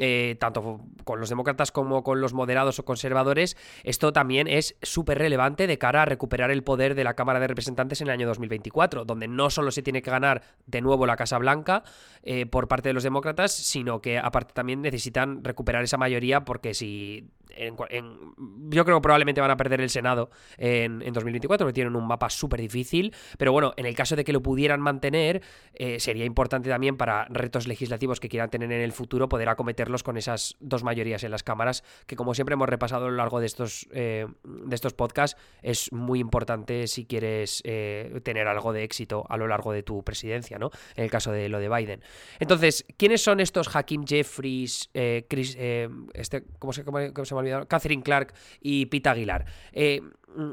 eh, 0.00 0.36
tanto 0.40 0.80
con 1.04 1.20
los 1.20 1.28
demócratas 1.28 1.70
como 1.70 2.02
con 2.02 2.20
los 2.20 2.32
moderados 2.32 2.80
o 2.80 2.84
conservadores, 2.84 3.56
esto 3.84 4.12
también 4.12 4.48
es 4.48 4.76
súper 4.82 5.18
relevante 5.18 5.68
de 5.68 5.78
cara 5.78 6.02
a 6.02 6.04
recuperar 6.04 6.50
el 6.50 6.64
poder 6.64 6.96
de 6.96 7.04
la 7.04 7.14
Cámara 7.14 7.38
de 7.38 7.46
Representantes 7.46 8.00
en 8.00 8.08
el 8.08 8.12
año 8.12 8.26
2024, 8.26 9.04
donde 9.04 9.28
no 9.28 9.50
solo 9.50 9.70
se 9.70 9.82
tiene 9.82 10.02
que 10.02 10.10
ganar 10.10 10.42
de 10.66 10.80
nuevo 10.80 11.06
la 11.06 11.14
Casa 11.14 11.38
Blanca 11.38 11.84
eh, 12.24 12.44
por 12.44 12.66
parte 12.66 12.88
de 12.88 12.92
los 12.92 13.04
demócratas, 13.04 13.52
sino 13.52 14.00
que 14.00 14.18
aparte 14.18 14.52
también 14.52 14.82
necesitan 14.82 15.44
recuperar 15.44 15.84
esa 15.84 15.96
mayoría 15.96 16.44
porque 16.44 16.74
si 16.74 17.30
yo 17.56 18.84
creo 18.84 18.96
que 18.98 19.02
probablemente 19.02 19.40
van 19.40 19.50
a 19.50 19.56
perder 19.56 19.80
el 19.80 19.90
Senado 19.90 20.30
en, 20.56 20.98
2024, 21.00 21.66
porque 21.66 21.74
tienen 21.74 21.96
un 21.96 22.06
mapa 22.06 22.30
súper 22.30 22.60
difícil. 22.60 23.14
Pero 23.38 23.52
bueno, 23.52 23.72
en 23.76 23.86
el 23.86 23.94
caso 23.94 24.16
de 24.16 24.24
que 24.24 24.32
lo 24.32 24.42
pudieran 24.42 24.80
mantener, 24.80 25.42
eh, 25.74 26.00
sería 26.00 26.24
importante 26.24 26.68
también 26.68 26.96
para 26.96 27.26
retos 27.26 27.66
legislativos 27.66 28.20
que 28.20 28.28
quieran 28.28 28.50
tener 28.50 28.70
en 28.72 28.80
el 28.80 28.92
futuro 28.92 29.28
poder 29.28 29.48
acometerlos 29.48 30.02
con 30.02 30.16
esas 30.16 30.56
dos 30.60 30.82
mayorías 30.82 31.24
en 31.24 31.30
las 31.30 31.42
cámaras, 31.42 31.84
que 32.06 32.16
como 32.16 32.34
siempre 32.34 32.54
hemos 32.54 32.68
repasado 32.68 33.06
a 33.06 33.10
lo 33.10 33.16
largo 33.16 33.40
de 33.40 33.46
estos, 33.46 33.88
eh, 33.92 34.26
de 34.44 34.74
estos 34.74 34.94
podcasts, 34.94 35.40
es 35.62 35.92
muy 35.92 36.18
importante 36.20 36.86
si 36.86 37.06
quieres 37.06 37.62
eh, 37.64 38.20
tener 38.22 38.48
algo 38.48 38.72
de 38.72 38.84
éxito 38.84 39.24
a 39.28 39.36
lo 39.36 39.46
largo 39.46 39.72
de 39.72 39.82
tu 39.82 40.02
presidencia, 40.02 40.58
¿no? 40.58 40.70
En 40.96 41.04
el 41.04 41.10
caso 41.10 41.32
de 41.32 41.48
lo 41.48 41.58
de 41.58 41.68
Biden. 41.68 42.02
Entonces, 42.38 42.84
¿quiénes 42.96 43.22
son 43.22 43.40
estos 43.40 43.74
Hakim 43.74 44.04
Jeffries, 44.06 44.90
Chris, 45.28 45.56
este, 45.56 46.44
¿cómo 46.58 46.72
se, 46.72 46.84
cómo 46.84 46.98
se 47.24 47.34
llama? 47.34 47.43
Catherine 47.68 48.02
Clark 48.02 48.34
y 48.60 48.86
Pete 48.86 49.08
Aguilar. 49.08 49.44
Eh, 49.72 50.00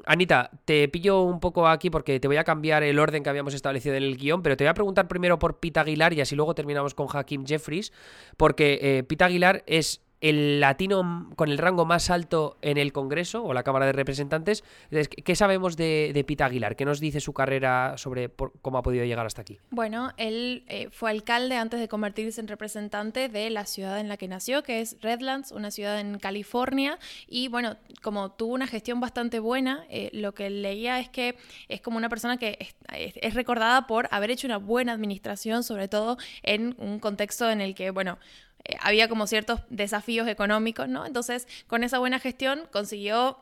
Anita, 0.06 0.52
te 0.66 0.88
pillo 0.90 1.22
un 1.24 1.40
poco 1.40 1.68
aquí 1.68 1.90
porque 1.90 2.20
te 2.20 2.28
voy 2.28 2.38
a 2.38 2.44
cambiar 2.44 2.84
el 2.84 3.00
orden 3.00 3.24
que 3.24 3.30
habíamos 3.30 3.54
establecido 3.54 3.96
en 3.96 4.04
el 4.04 4.18
guion, 4.18 4.44
pero 4.44 4.56
te 4.56 4.64
voy 4.64 4.70
a 4.70 4.74
preguntar 4.74 5.08
primero 5.08 5.40
por 5.40 5.60
Pete 5.60 5.80
Aguilar 5.80 6.14
y 6.14 6.22
así 6.22 6.36
luego 6.36 6.54
terminamos 6.54 6.94
con 6.94 7.08
Hakim 7.12 7.46
Jeffries, 7.46 7.92
porque 8.38 8.80
eh, 8.82 9.04
Pete 9.04 9.24
Aguilar 9.24 9.64
es 9.66 10.02
el 10.22 10.60
latino 10.60 11.30
con 11.36 11.50
el 11.50 11.58
rango 11.58 11.86
más 11.86 12.10
alto 12.10 12.58
en 12.62 12.78
el 12.78 12.94
Congreso 12.94 13.44
o 13.44 13.54
la 13.54 13.64
Cámara 13.64 13.88
de 13.88 13.92
Representantes. 13.92 14.64
¿Qué 14.90 15.36
sabemos 15.36 15.76
de, 15.76 16.24
Pita 16.28 16.46
Aguilar? 16.46 16.76
¿Qué 16.76 16.86
nos 16.86 17.00
dice 17.00 17.20
su 17.20 17.34
carrera 17.34 17.96
sobre 17.98 18.30
cómo 18.62 18.78
ha 18.78 18.84
podido 18.84 19.04
llegar 19.04 19.26
hasta 19.26 19.42
aquí? 19.42 19.60
Bueno, 19.72 20.12
él 20.18 20.64
eh, 20.68 20.90
fue 20.92 21.10
alcalde 21.10 21.58
antes 21.58 21.80
de 21.80 21.88
convertirse 21.88 22.40
en 22.40 22.48
representante 22.48 23.30
de 23.30 23.50
la 23.50 23.66
ciudad 23.66 24.00
en 24.00 24.08
la 24.08 24.18
que 24.18 24.28
nació, 24.28 24.62
que 24.62 24.82
es 24.82 24.98
Redlands, 25.02 25.52
una 25.52 25.72
ciudad 25.72 26.00
en 26.00 26.20
California. 26.20 27.00
Y 27.28 27.48
bueno, 27.48 27.78
como 28.04 28.32
tuvo 28.32 28.54
una 28.54 28.68
gestión 28.68 29.00
bastante 29.00 29.40
buena, 29.40 29.86
eh, 29.90 30.12
lo 30.14 30.34
que 30.34 30.52
leía 30.52 31.00
es 31.00 31.10
que 31.10 31.36
es 31.68 31.82
como 31.82 31.98
una 31.98 32.10
persona 32.10 32.38
que 32.38 32.76
es 32.94 33.34
recordada 33.34 33.88
por 33.88 34.08
haber 34.12 34.30
hecho 34.30 34.46
una 34.46 34.58
buena 34.58 34.94
administración, 34.94 35.64
sobre 35.64 35.88
todo 35.88 36.18
en 36.44 36.76
un 36.78 37.00
contexto 37.00 37.50
en 37.50 37.62
el 37.62 37.74
que, 37.74 37.90
bueno, 37.90 38.20
eh, 38.64 38.76
había 38.80 39.08
como 39.08 39.28
ciertos 39.28 39.62
desafíos 39.70 40.28
económicos, 40.28 40.88
¿no? 40.88 41.06
Entonces, 41.06 41.48
con 41.68 41.84
esa 41.84 42.00
buena 42.00 42.20
gestión 42.20 42.68
consiguió 42.72 43.38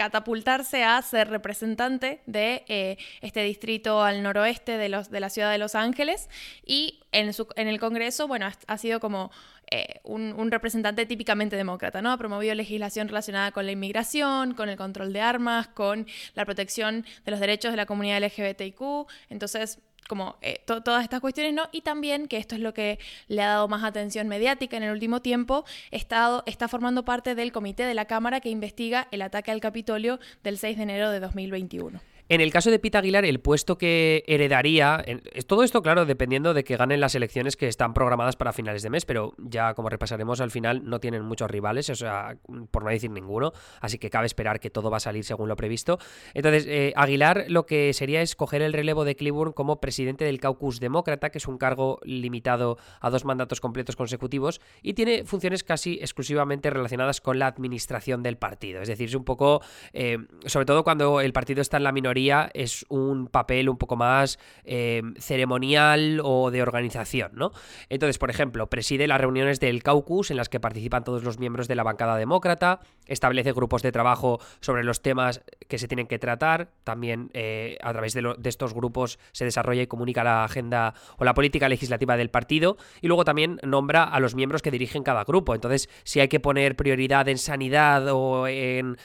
catapultarse 0.00 0.82
a 0.82 1.02
ser 1.02 1.28
representante 1.28 2.22
de 2.24 2.64
eh, 2.68 2.96
este 3.20 3.42
distrito 3.42 4.02
al 4.02 4.22
noroeste 4.22 4.78
de, 4.78 4.88
los, 4.88 5.10
de 5.10 5.20
la 5.20 5.28
ciudad 5.28 5.52
de 5.52 5.58
Los 5.58 5.74
Ángeles 5.74 6.30
y 6.64 7.00
en, 7.12 7.30
en 7.56 7.68
el 7.68 7.78
Congreso, 7.78 8.26
bueno, 8.26 8.48
ha, 8.66 8.78
sido 8.78 8.98
como 8.98 9.30
eh, 9.70 10.00
un, 10.04 10.32
un, 10.32 10.50
representante 10.50 11.04
típicamente 11.04 11.56
demócrata, 11.56 12.00
¿no? 12.00 12.12
Ha 12.12 12.16
promovido 12.16 12.54
legislación 12.54 13.08
relacionada 13.08 13.52
con 13.52 13.66
la 13.66 13.72
inmigración, 13.72 14.54
con 14.54 14.70
el 14.70 14.78
control 14.78 15.12
de 15.12 15.20
armas, 15.20 15.68
con 15.68 16.06
la 16.34 16.46
protección 16.46 17.04
de 17.26 17.30
los 17.30 17.40
derechos 17.40 17.70
de 17.70 17.76
la 17.76 17.84
comunidad 17.84 18.22
LGBTIQ, 18.22 19.06
entonces 19.28 19.80
como 20.08 20.36
eh, 20.42 20.62
todas 20.66 21.02
estas 21.04 21.20
cuestiones, 21.20 21.54
¿no? 21.54 21.68
Y 21.72 21.82
también, 21.82 22.26
que 22.26 22.36
esto 22.36 22.54
es 22.54 22.60
lo 22.60 22.74
que 22.74 22.98
le 23.28 23.42
ha 23.42 23.48
dado 23.48 23.68
más 23.68 23.84
atención 23.84 24.28
mediática 24.28 24.76
en 24.76 24.82
el 24.82 24.92
último 24.92 25.20
tiempo, 25.20 25.64
estado, 25.90 26.42
está 26.46 26.68
formando 26.68 27.04
parte 27.04 27.34
del 27.34 27.52
comité 27.52 27.84
de 27.84 27.94
la 27.94 28.06
Cámara 28.06 28.40
que 28.40 28.50
investiga 28.50 29.08
el 29.10 29.22
ataque 29.22 29.50
al 29.50 29.60
Capitolio 29.60 30.18
del 30.42 30.58
6 30.58 30.76
de 30.76 30.82
enero 30.82 31.10
de 31.10 31.20
2021. 31.20 32.00
En 32.30 32.40
el 32.40 32.52
caso 32.52 32.70
de 32.70 32.78
Pita 32.78 33.00
Aguilar, 33.00 33.24
el 33.24 33.40
puesto 33.40 33.76
que 33.76 34.22
heredaría, 34.28 35.04
todo 35.48 35.64
esto, 35.64 35.82
claro, 35.82 36.06
dependiendo 36.06 36.54
de 36.54 36.62
que 36.62 36.76
ganen 36.76 37.00
las 37.00 37.16
elecciones 37.16 37.56
que 37.56 37.66
están 37.66 37.92
programadas 37.92 38.36
para 38.36 38.52
finales 38.52 38.84
de 38.84 38.90
mes, 38.90 39.04
pero 39.04 39.34
ya 39.36 39.74
como 39.74 39.88
repasaremos 39.88 40.40
al 40.40 40.52
final, 40.52 40.88
no 40.88 41.00
tienen 41.00 41.24
muchos 41.24 41.50
rivales, 41.50 41.90
o 41.90 41.96
sea, 41.96 42.36
por 42.70 42.84
no 42.84 42.90
decir 42.90 43.10
ninguno, 43.10 43.50
así 43.80 43.98
que 43.98 44.10
cabe 44.10 44.26
esperar 44.26 44.60
que 44.60 44.70
todo 44.70 44.92
va 44.92 44.98
a 44.98 45.00
salir 45.00 45.24
según 45.24 45.48
lo 45.48 45.56
previsto. 45.56 45.98
Entonces, 46.32 46.66
eh, 46.68 46.92
Aguilar 46.94 47.46
lo 47.48 47.66
que 47.66 47.92
sería 47.94 48.22
es 48.22 48.36
coger 48.36 48.62
el 48.62 48.74
relevo 48.74 49.04
de 49.04 49.16
Cleburne 49.16 49.52
como 49.52 49.80
presidente 49.80 50.24
del 50.24 50.38
caucus 50.38 50.78
demócrata, 50.78 51.30
que 51.30 51.38
es 51.38 51.48
un 51.48 51.58
cargo 51.58 51.98
limitado 52.04 52.78
a 53.00 53.10
dos 53.10 53.24
mandatos 53.24 53.60
completos 53.60 53.96
consecutivos 53.96 54.60
y 54.82 54.94
tiene 54.94 55.24
funciones 55.24 55.64
casi 55.64 55.94
exclusivamente 55.94 56.70
relacionadas 56.70 57.20
con 57.20 57.40
la 57.40 57.48
administración 57.48 58.22
del 58.22 58.36
partido. 58.36 58.82
Es 58.82 58.86
decir, 58.86 59.08
es 59.08 59.16
un 59.16 59.24
poco, 59.24 59.62
eh, 59.92 60.18
sobre 60.46 60.66
todo 60.66 60.84
cuando 60.84 61.20
el 61.20 61.32
partido 61.32 61.60
está 61.60 61.78
en 61.78 61.82
la 61.82 61.90
minoría, 61.90 62.19
es 62.54 62.84
un 62.88 63.26
papel 63.28 63.68
un 63.68 63.76
poco 63.76 63.96
más 63.96 64.38
eh, 64.64 65.02
ceremonial 65.18 66.20
o 66.22 66.50
de 66.50 66.62
organización, 66.62 67.32
¿no? 67.34 67.52
Entonces, 67.88 68.18
por 68.18 68.30
ejemplo, 68.30 68.68
preside 68.68 69.06
las 69.06 69.20
reuniones 69.20 69.60
del 69.60 69.82
caucus 69.82 70.30
en 70.30 70.36
las 70.36 70.48
que 70.48 70.60
participan 70.60 71.04
todos 71.04 71.24
los 71.24 71.38
miembros 71.38 71.68
de 71.68 71.74
la 71.74 71.82
bancada 71.82 72.16
demócrata, 72.16 72.80
establece 73.06 73.52
grupos 73.52 73.82
de 73.82 73.92
trabajo 73.92 74.38
sobre 74.60 74.84
los 74.84 75.02
temas 75.02 75.42
que 75.68 75.78
se 75.78 75.88
tienen 75.88 76.06
que 76.06 76.18
tratar, 76.18 76.70
también 76.84 77.30
eh, 77.32 77.78
a 77.82 77.92
través 77.92 78.14
de, 78.14 78.34
de 78.36 78.48
estos 78.48 78.74
grupos 78.74 79.18
se 79.32 79.44
desarrolla 79.44 79.82
y 79.82 79.86
comunica 79.86 80.24
la 80.24 80.44
agenda 80.44 80.94
o 81.18 81.24
la 81.24 81.34
política 81.34 81.68
legislativa 81.68 82.16
del 82.16 82.30
partido 82.30 82.76
y 83.00 83.08
luego 83.08 83.24
también 83.24 83.58
nombra 83.62 84.04
a 84.04 84.20
los 84.20 84.34
miembros 84.34 84.62
que 84.62 84.70
dirigen 84.70 85.02
cada 85.02 85.24
grupo. 85.24 85.54
Entonces, 85.54 85.88
si 86.04 86.20
hay 86.20 86.28
que 86.28 86.40
poner 86.40 86.76
prioridad 86.76 87.28
en 87.28 87.38
sanidad 87.38 88.06
o 88.10 88.46
en, 88.46 88.96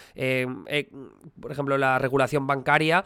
por 1.39 1.51
ejemplo, 1.51 1.77
la 1.77 1.99
regulación 1.99 2.47
bancaria, 2.47 3.04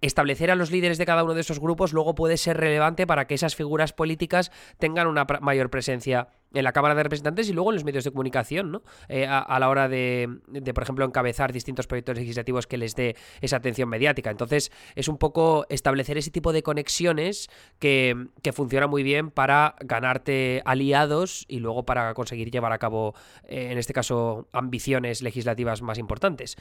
establecer 0.00 0.50
a 0.50 0.56
los 0.56 0.70
líderes 0.70 0.98
de 0.98 1.06
cada 1.06 1.24
uno 1.24 1.34
de 1.34 1.40
esos 1.40 1.60
grupos 1.60 1.92
luego 1.92 2.14
puede 2.14 2.36
ser 2.36 2.56
relevante 2.56 3.06
para 3.06 3.26
que 3.26 3.34
esas 3.34 3.54
figuras 3.54 3.92
políticas 3.92 4.50
tengan 4.78 5.06
una 5.06 5.26
mayor 5.40 5.70
presencia 5.70 6.28
en 6.54 6.64
la 6.64 6.72
Cámara 6.72 6.94
de 6.94 7.02
Representantes 7.02 7.48
y 7.48 7.52
luego 7.52 7.70
en 7.70 7.76
los 7.76 7.84
medios 7.84 8.04
de 8.04 8.10
comunicación, 8.10 8.72
¿no? 8.72 8.82
Eh, 9.08 9.26
a, 9.28 9.58
la 9.58 9.68
hora 9.68 9.88
de, 9.88 10.28
por 10.74 10.82
ejemplo, 10.82 11.04
encabezar 11.04 11.52
distintos 11.52 11.86
proyectos 11.86 12.16
legislativos 12.16 12.66
que 12.66 12.76
les 12.76 12.94
dé 12.94 13.16
esa 13.40 13.56
atención 13.56 13.88
mediática. 13.88 14.30
Entonces, 14.30 14.70
es 14.94 15.08
un 15.08 15.18
poco 15.18 15.66
establecer 15.68 16.18
ese 16.18 16.30
tipo 16.30 16.52
de 16.52 16.62
conexiones 16.62 17.48
que, 17.78 18.28
que 18.42 18.52
funciona 18.52 18.86
muy 18.86 19.02
bien 19.02 19.30
para 19.30 19.76
ganarte 19.80 20.62
aliados 20.64 21.44
y 21.48 21.60
luego 21.60 21.84
para 21.84 22.14
conseguir 22.14 22.50
llevar 22.50 22.72
a 22.72 22.78
cabo, 22.78 23.14
eh, 23.44 23.68
en 23.70 23.78
este 23.78 23.92
caso, 23.92 24.48
ambiciones 24.52 25.22
legislativas 25.22 25.82
más 25.82 25.98
importantes. 25.98 26.56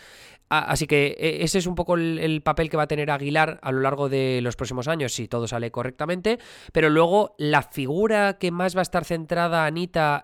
así 0.49 0.87
que 0.87 1.15
e, 1.19 1.43
ese 1.43 1.59
es 1.59 1.67
un 1.67 1.75
poco 1.75 1.95
el 1.95 2.41
papel 2.43 2.69
que 2.69 2.77
va 2.77 2.83
a 2.83 2.87
tener 2.87 3.11
Aguilar 3.11 3.59
a 3.61 3.71
lo 3.71 3.81
largo 3.81 4.09
de 4.09 4.39
los 4.41 4.55
próximos 4.55 4.87
años, 4.87 5.13
si 5.13 5.27
todo 5.27 5.47
sale 5.47 5.71
correctamente, 5.71 6.39
pero 6.71 6.89
luego 6.89 7.35
la 7.37 7.61
figura 7.61 8.37
que 8.37 8.51
más 8.51 8.75
va 8.75 8.79
a 8.79 8.83
estar 8.83 9.05
centrada, 9.05 9.69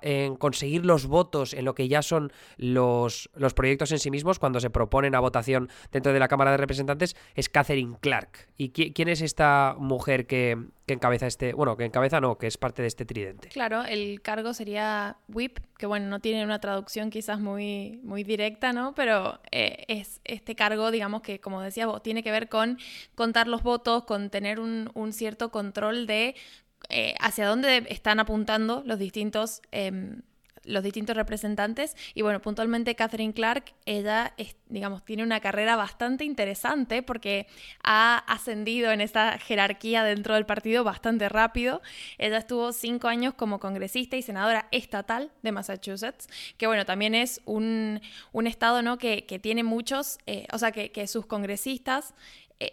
En 0.02 0.36
conseguir 0.36 0.86
los 0.86 1.08
votos 1.08 1.54
en 1.54 1.66
lo 1.66 1.74
que 1.76 1.88
ya 1.88 2.02
son 2.02 2.32
los, 2.58 3.30
los 3.36 3.54
proyectos 3.54 3.92
en 3.92 4.00
sí 4.00 4.12
mismos, 4.12 4.40
cuando 4.40 4.60
se 4.60 4.70
proponen 4.70 5.16
a 5.16 5.20
votación 5.20 5.70
dentro 5.92 6.14
de 6.14 6.20
la 6.20 6.28
Cámara 6.28 6.52
de 6.52 6.58
Representantes, 6.58 7.16
es 7.36 7.50
Catherine 7.50 7.98
Clark. 8.00 8.50
¿Y 8.58 8.70
quién 8.70 9.10
es 9.10 9.22
esta 9.22 9.76
mujer 9.78 10.28
que, 10.28 10.58
que 10.88 10.94
encabeza 10.94 11.28
este, 11.28 11.54
bueno, 11.54 11.76
que 11.76 11.84
encabeza 11.84 12.22
no, 12.22 12.38
que 12.38 12.48
es 12.48 12.58
parte 12.58 12.82
de 12.82 12.88
este 12.88 13.06
tridente. 13.06 13.50
Claro, 13.50 13.84
el 13.84 14.22
cargo 14.22 14.54
sería 14.54 15.18
whip, 15.28 15.60
que 15.78 15.86
bueno, 15.86 16.08
no 16.08 16.22
tiene 16.22 16.46
una 16.46 16.60
traducción 16.60 17.10
quizás 17.10 17.42
muy, 17.42 18.00
muy 18.04 18.24
directa, 18.24 18.72
¿no? 18.72 18.96
Pero 18.96 19.42
eh, 19.52 19.84
es 19.90 20.22
este 20.24 20.56
cargo, 20.56 20.90
digamos 20.90 21.22
que, 21.22 21.42
como 21.42 21.62
decía 21.62 21.88
vos, 21.88 22.02
tiene 22.02 22.24
que 22.24 22.32
ver 22.32 22.48
con 22.48 22.78
contar 23.16 23.50
los 23.50 23.64
votos, 23.64 24.06
con 24.06 24.30
tener 24.30 24.62
un, 24.62 24.88
cierto 25.12 25.52
control 25.52 26.08
de 26.08 26.36
eh, 26.90 27.16
hacia 27.20 27.48
dónde 27.48 27.86
están 27.90 28.20
apuntando 28.20 28.84
los 28.86 29.00
distintos 29.00 29.62
em, 29.72 30.22
los 30.68 30.84
distintos 30.84 31.16
representantes. 31.16 31.96
Y 32.14 32.22
bueno, 32.22 32.42
puntualmente 32.42 32.96
Catherine 32.96 33.34
Clark, 33.34 33.74
ella, 33.86 34.34
digamos, 34.68 35.04
tiene 35.04 35.24
una 35.24 35.40
carrera 35.40 35.76
bastante 35.76 36.26
interesante 36.26 37.02
porque 37.02 37.48
ha 37.84 38.18
ascendido 38.28 38.92
en 38.92 39.02
esa 39.02 39.38
jerarquía 39.40 40.04
dentro 40.04 40.36
del 40.36 40.46
partido 40.46 40.84
bastante 40.84 41.30
rápido. 41.30 41.82
Ella 42.18 42.38
estuvo 42.38 42.72
cinco 42.74 43.08
años 43.08 43.34
como 43.34 43.60
congresista 43.60 44.18
y 44.18 44.22
senadora 44.22 44.68
estatal 44.72 45.32
de 45.42 45.52
Massachusetts, 45.52 46.28
que 46.58 46.68
bueno, 46.68 46.86
también 46.86 47.16
es 47.16 47.42
un, 47.46 48.02
estado, 48.46 48.82
¿no? 48.82 48.98
Que, 48.98 49.26
tiene 49.42 49.64
muchos, 49.64 50.18
eh, 50.26 50.48
o 50.52 50.58
sea, 50.58 50.72
que, 50.72 50.92
que 50.92 51.06
sus 51.08 51.26
congresistas 51.26 52.14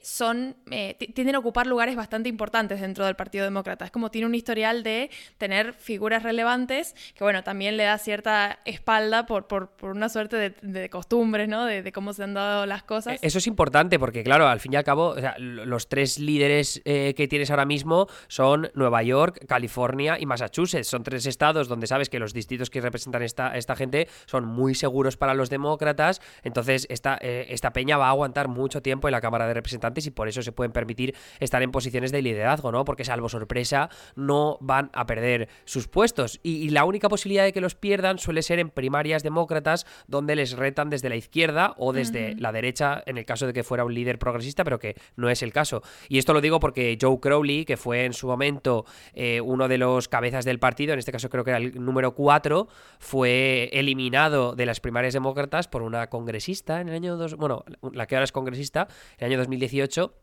son, 0.03 0.57
eh, 0.71 0.97
tienden 1.15 1.37
a 1.37 1.39
ocupar 1.39 1.67
lugares 1.67 1.95
bastante 1.95 2.29
importantes 2.29 2.81
dentro 2.81 3.05
del 3.05 3.17
Partido 3.17 3.45
Demócrata. 3.45 3.85
Es 3.85 3.91
como 3.91 4.11
tiene 4.11 4.27
un 4.27 4.35
historial 4.35 4.83
de 4.83 5.11
tener 5.37 5.75
figuras 5.75 6.23
relevantes, 6.23 6.95
que 7.15 7.23
bueno, 7.23 7.45
también 7.45 7.77
le 7.77 7.85
da 7.85 7.99
cierta 7.99 8.61
espalda 8.65 9.27
por, 9.27 9.47
por, 9.47 9.71
una 9.83 10.09
suerte 10.09 10.55
de, 10.63 10.89
costumbres, 10.89 11.49
¿no? 11.49 11.67
De, 11.67 11.93
cómo 11.93 12.15
se 12.15 12.23
han 12.23 12.35
dado 12.35 12.65
las 12.65 12.83
cosas. 12.83 13.19
Eso 13.21 13.39
es 13.39 13.47
importante 13.47 13.99
porque, 13.99 14.25
claro, 14.25 14.49
al 14.49 14.59
fin 14.59 14.73
y 14.73 14.77
al 14.77 14.85
cabo, 14.85 15.17
los 15.39 15.89
tres 15.89 16.19
líderes 16.19 16.81
eh, 16.85 17.13
que 17.15 17.29
tienes 17.29 17.51
ahora 17.51 17.67
mismo 17.67 18.09
son 18.27 18.71
Nueva 18.75 19.03
York, 19.03 19.45
California 19.47 20.17
y 20.19 20.25
Massachusetts. 20.25 20.89
Son 20.89 21.03
tres 21.03 21.27
estados 21.27 21.69
donde 21.69 21.87
sabes 21.87 22.09
que 22.09 22.19
los 22.19 22.33
distritos 22.33 22.71
que 22.71 22.81
representan 22.81 23.23
esta, 23.23 23.55
esta 23.57 23.77
gente 23.77 24.09
son 24.25 24.47
muy 24.47 24.75
seguros 24.75 25.19
para 25.19 25.35
los 25.35 25.51
demócratas. 25.51 26.23
Entonces, 26.43 26.87
esta, 26.89 27.17
esta 27.17 27.73
peña 27.73 27.99
va 27.99 28.07
a 28.07 28.11
aguantar 28.11 28.49
mucho 28.49 28.81
tiempo 28.81 29.09
en 29.09 29.13
la 29.13 29.21
Cámara 29.21 29.47
de 29.47 29.55
Representantes 29.55 29.74
y 30.07 30.11
por 30.11 30.29
eso 30.29 30.43
se 30.43 30.53
pueden 30.53 30.73
permitir 30.73 31.15
estar 31.41 31.63
en 31.63 31.71
posiciones 31.71 32.13
de 32.13 32.23
liderazgo, 32.23 32.73
¿no? 32.73 32.85
Porque 32.85 33.05
salvo 33.05 33.29
sorpresa 33.29 33.91
no 34.17 34.59
van 34.61 34.91
a 34.93 35.07
perder 35.07 35.49
sus 35.65 35.89
puestos 35.89 36.41
y, 36.43 36.71
la 36.75 36.85
única 36.85 37.09
posibilidad 37.09 37.45
de 37.45 37.53
que 37.53 37.61
los 37.61 37.75
pierdan 37.75 38.19
suele 38.19 38.43
ser 38.43 38.59
en 38.59 38.71
primarias 38.71 39.23
demócratas 39.23 39.87
donde 40.09 40.35
les 40.35 40.57
retan 40.57 40.91
desde 40.91 41.09
la 41.09 41.17
izquierda 41.17 41.75
o 41.77 41.93
desde 41.93 42.35
la 42.37 42.51
derecha 42.53 43.03
en 43.07 43.17
el 43.17 43.25
caso 43.25 43.47
de 43.47 43.53
que 43.53 43.63
fuera 43.63 43.85
un 43.85 43.95
líder 43.95 44.19
progresista, 44.19 44.65
pero 44.65 44.79
que 44.79 44.97
no 45.17 45.31
es 45.31 45.43
el 45.43 45.53
caso. 45.53 45.83
Y 46.09 46.19
esto 46.19 46.33
lo 46.33 46.41
digo 46.41 46.59
porque 46.59 46.99
Joe 47.01 47.21
Crowley, 47.21 47.65
que 47.65 47.77
fue 47.77 48.05
en 48.05 48.13
su 48.13 48.27
momento 48.27 48.87
eh, 49.13 49.41
uno 49.41 49.69
de 49.69 49.79
los 49.79 50.09
cabezas 50.09 50.45
del 50.45 50.59
partido, 50.59 50.95
en 50.95 50.99
este 50.99 51.13
caso 51.13 51.29
creo 51.29 51.45
que 51.45 51.51
era 51.51 51.59
el 51.59 51.85
número 51.85 52.15
4, 52.15 52.67
fue 52.99 53.71
eliminado 53.73 54.55
de 54.55 54.67
las 54.67 54.81
primarias 54.81 55.15
demócratas 55.15 55.69
por 55.69 55.83
una 55.83 56.09
congresista 56.09 56.81
en 56.81 56.89
el 56.89 56.95
año 56.95 57.17
2, 57.17 57.37
bueno, 57.37 57.65
la 57.93 58.07
que 58.07 58.17
ahora 58.17 58.25
es 58.25 58.33
congresista, 58.33 58.89
en 59.19 59.27
el 59.27 59.33
año 59.33 59.39
2010 59.39 59.64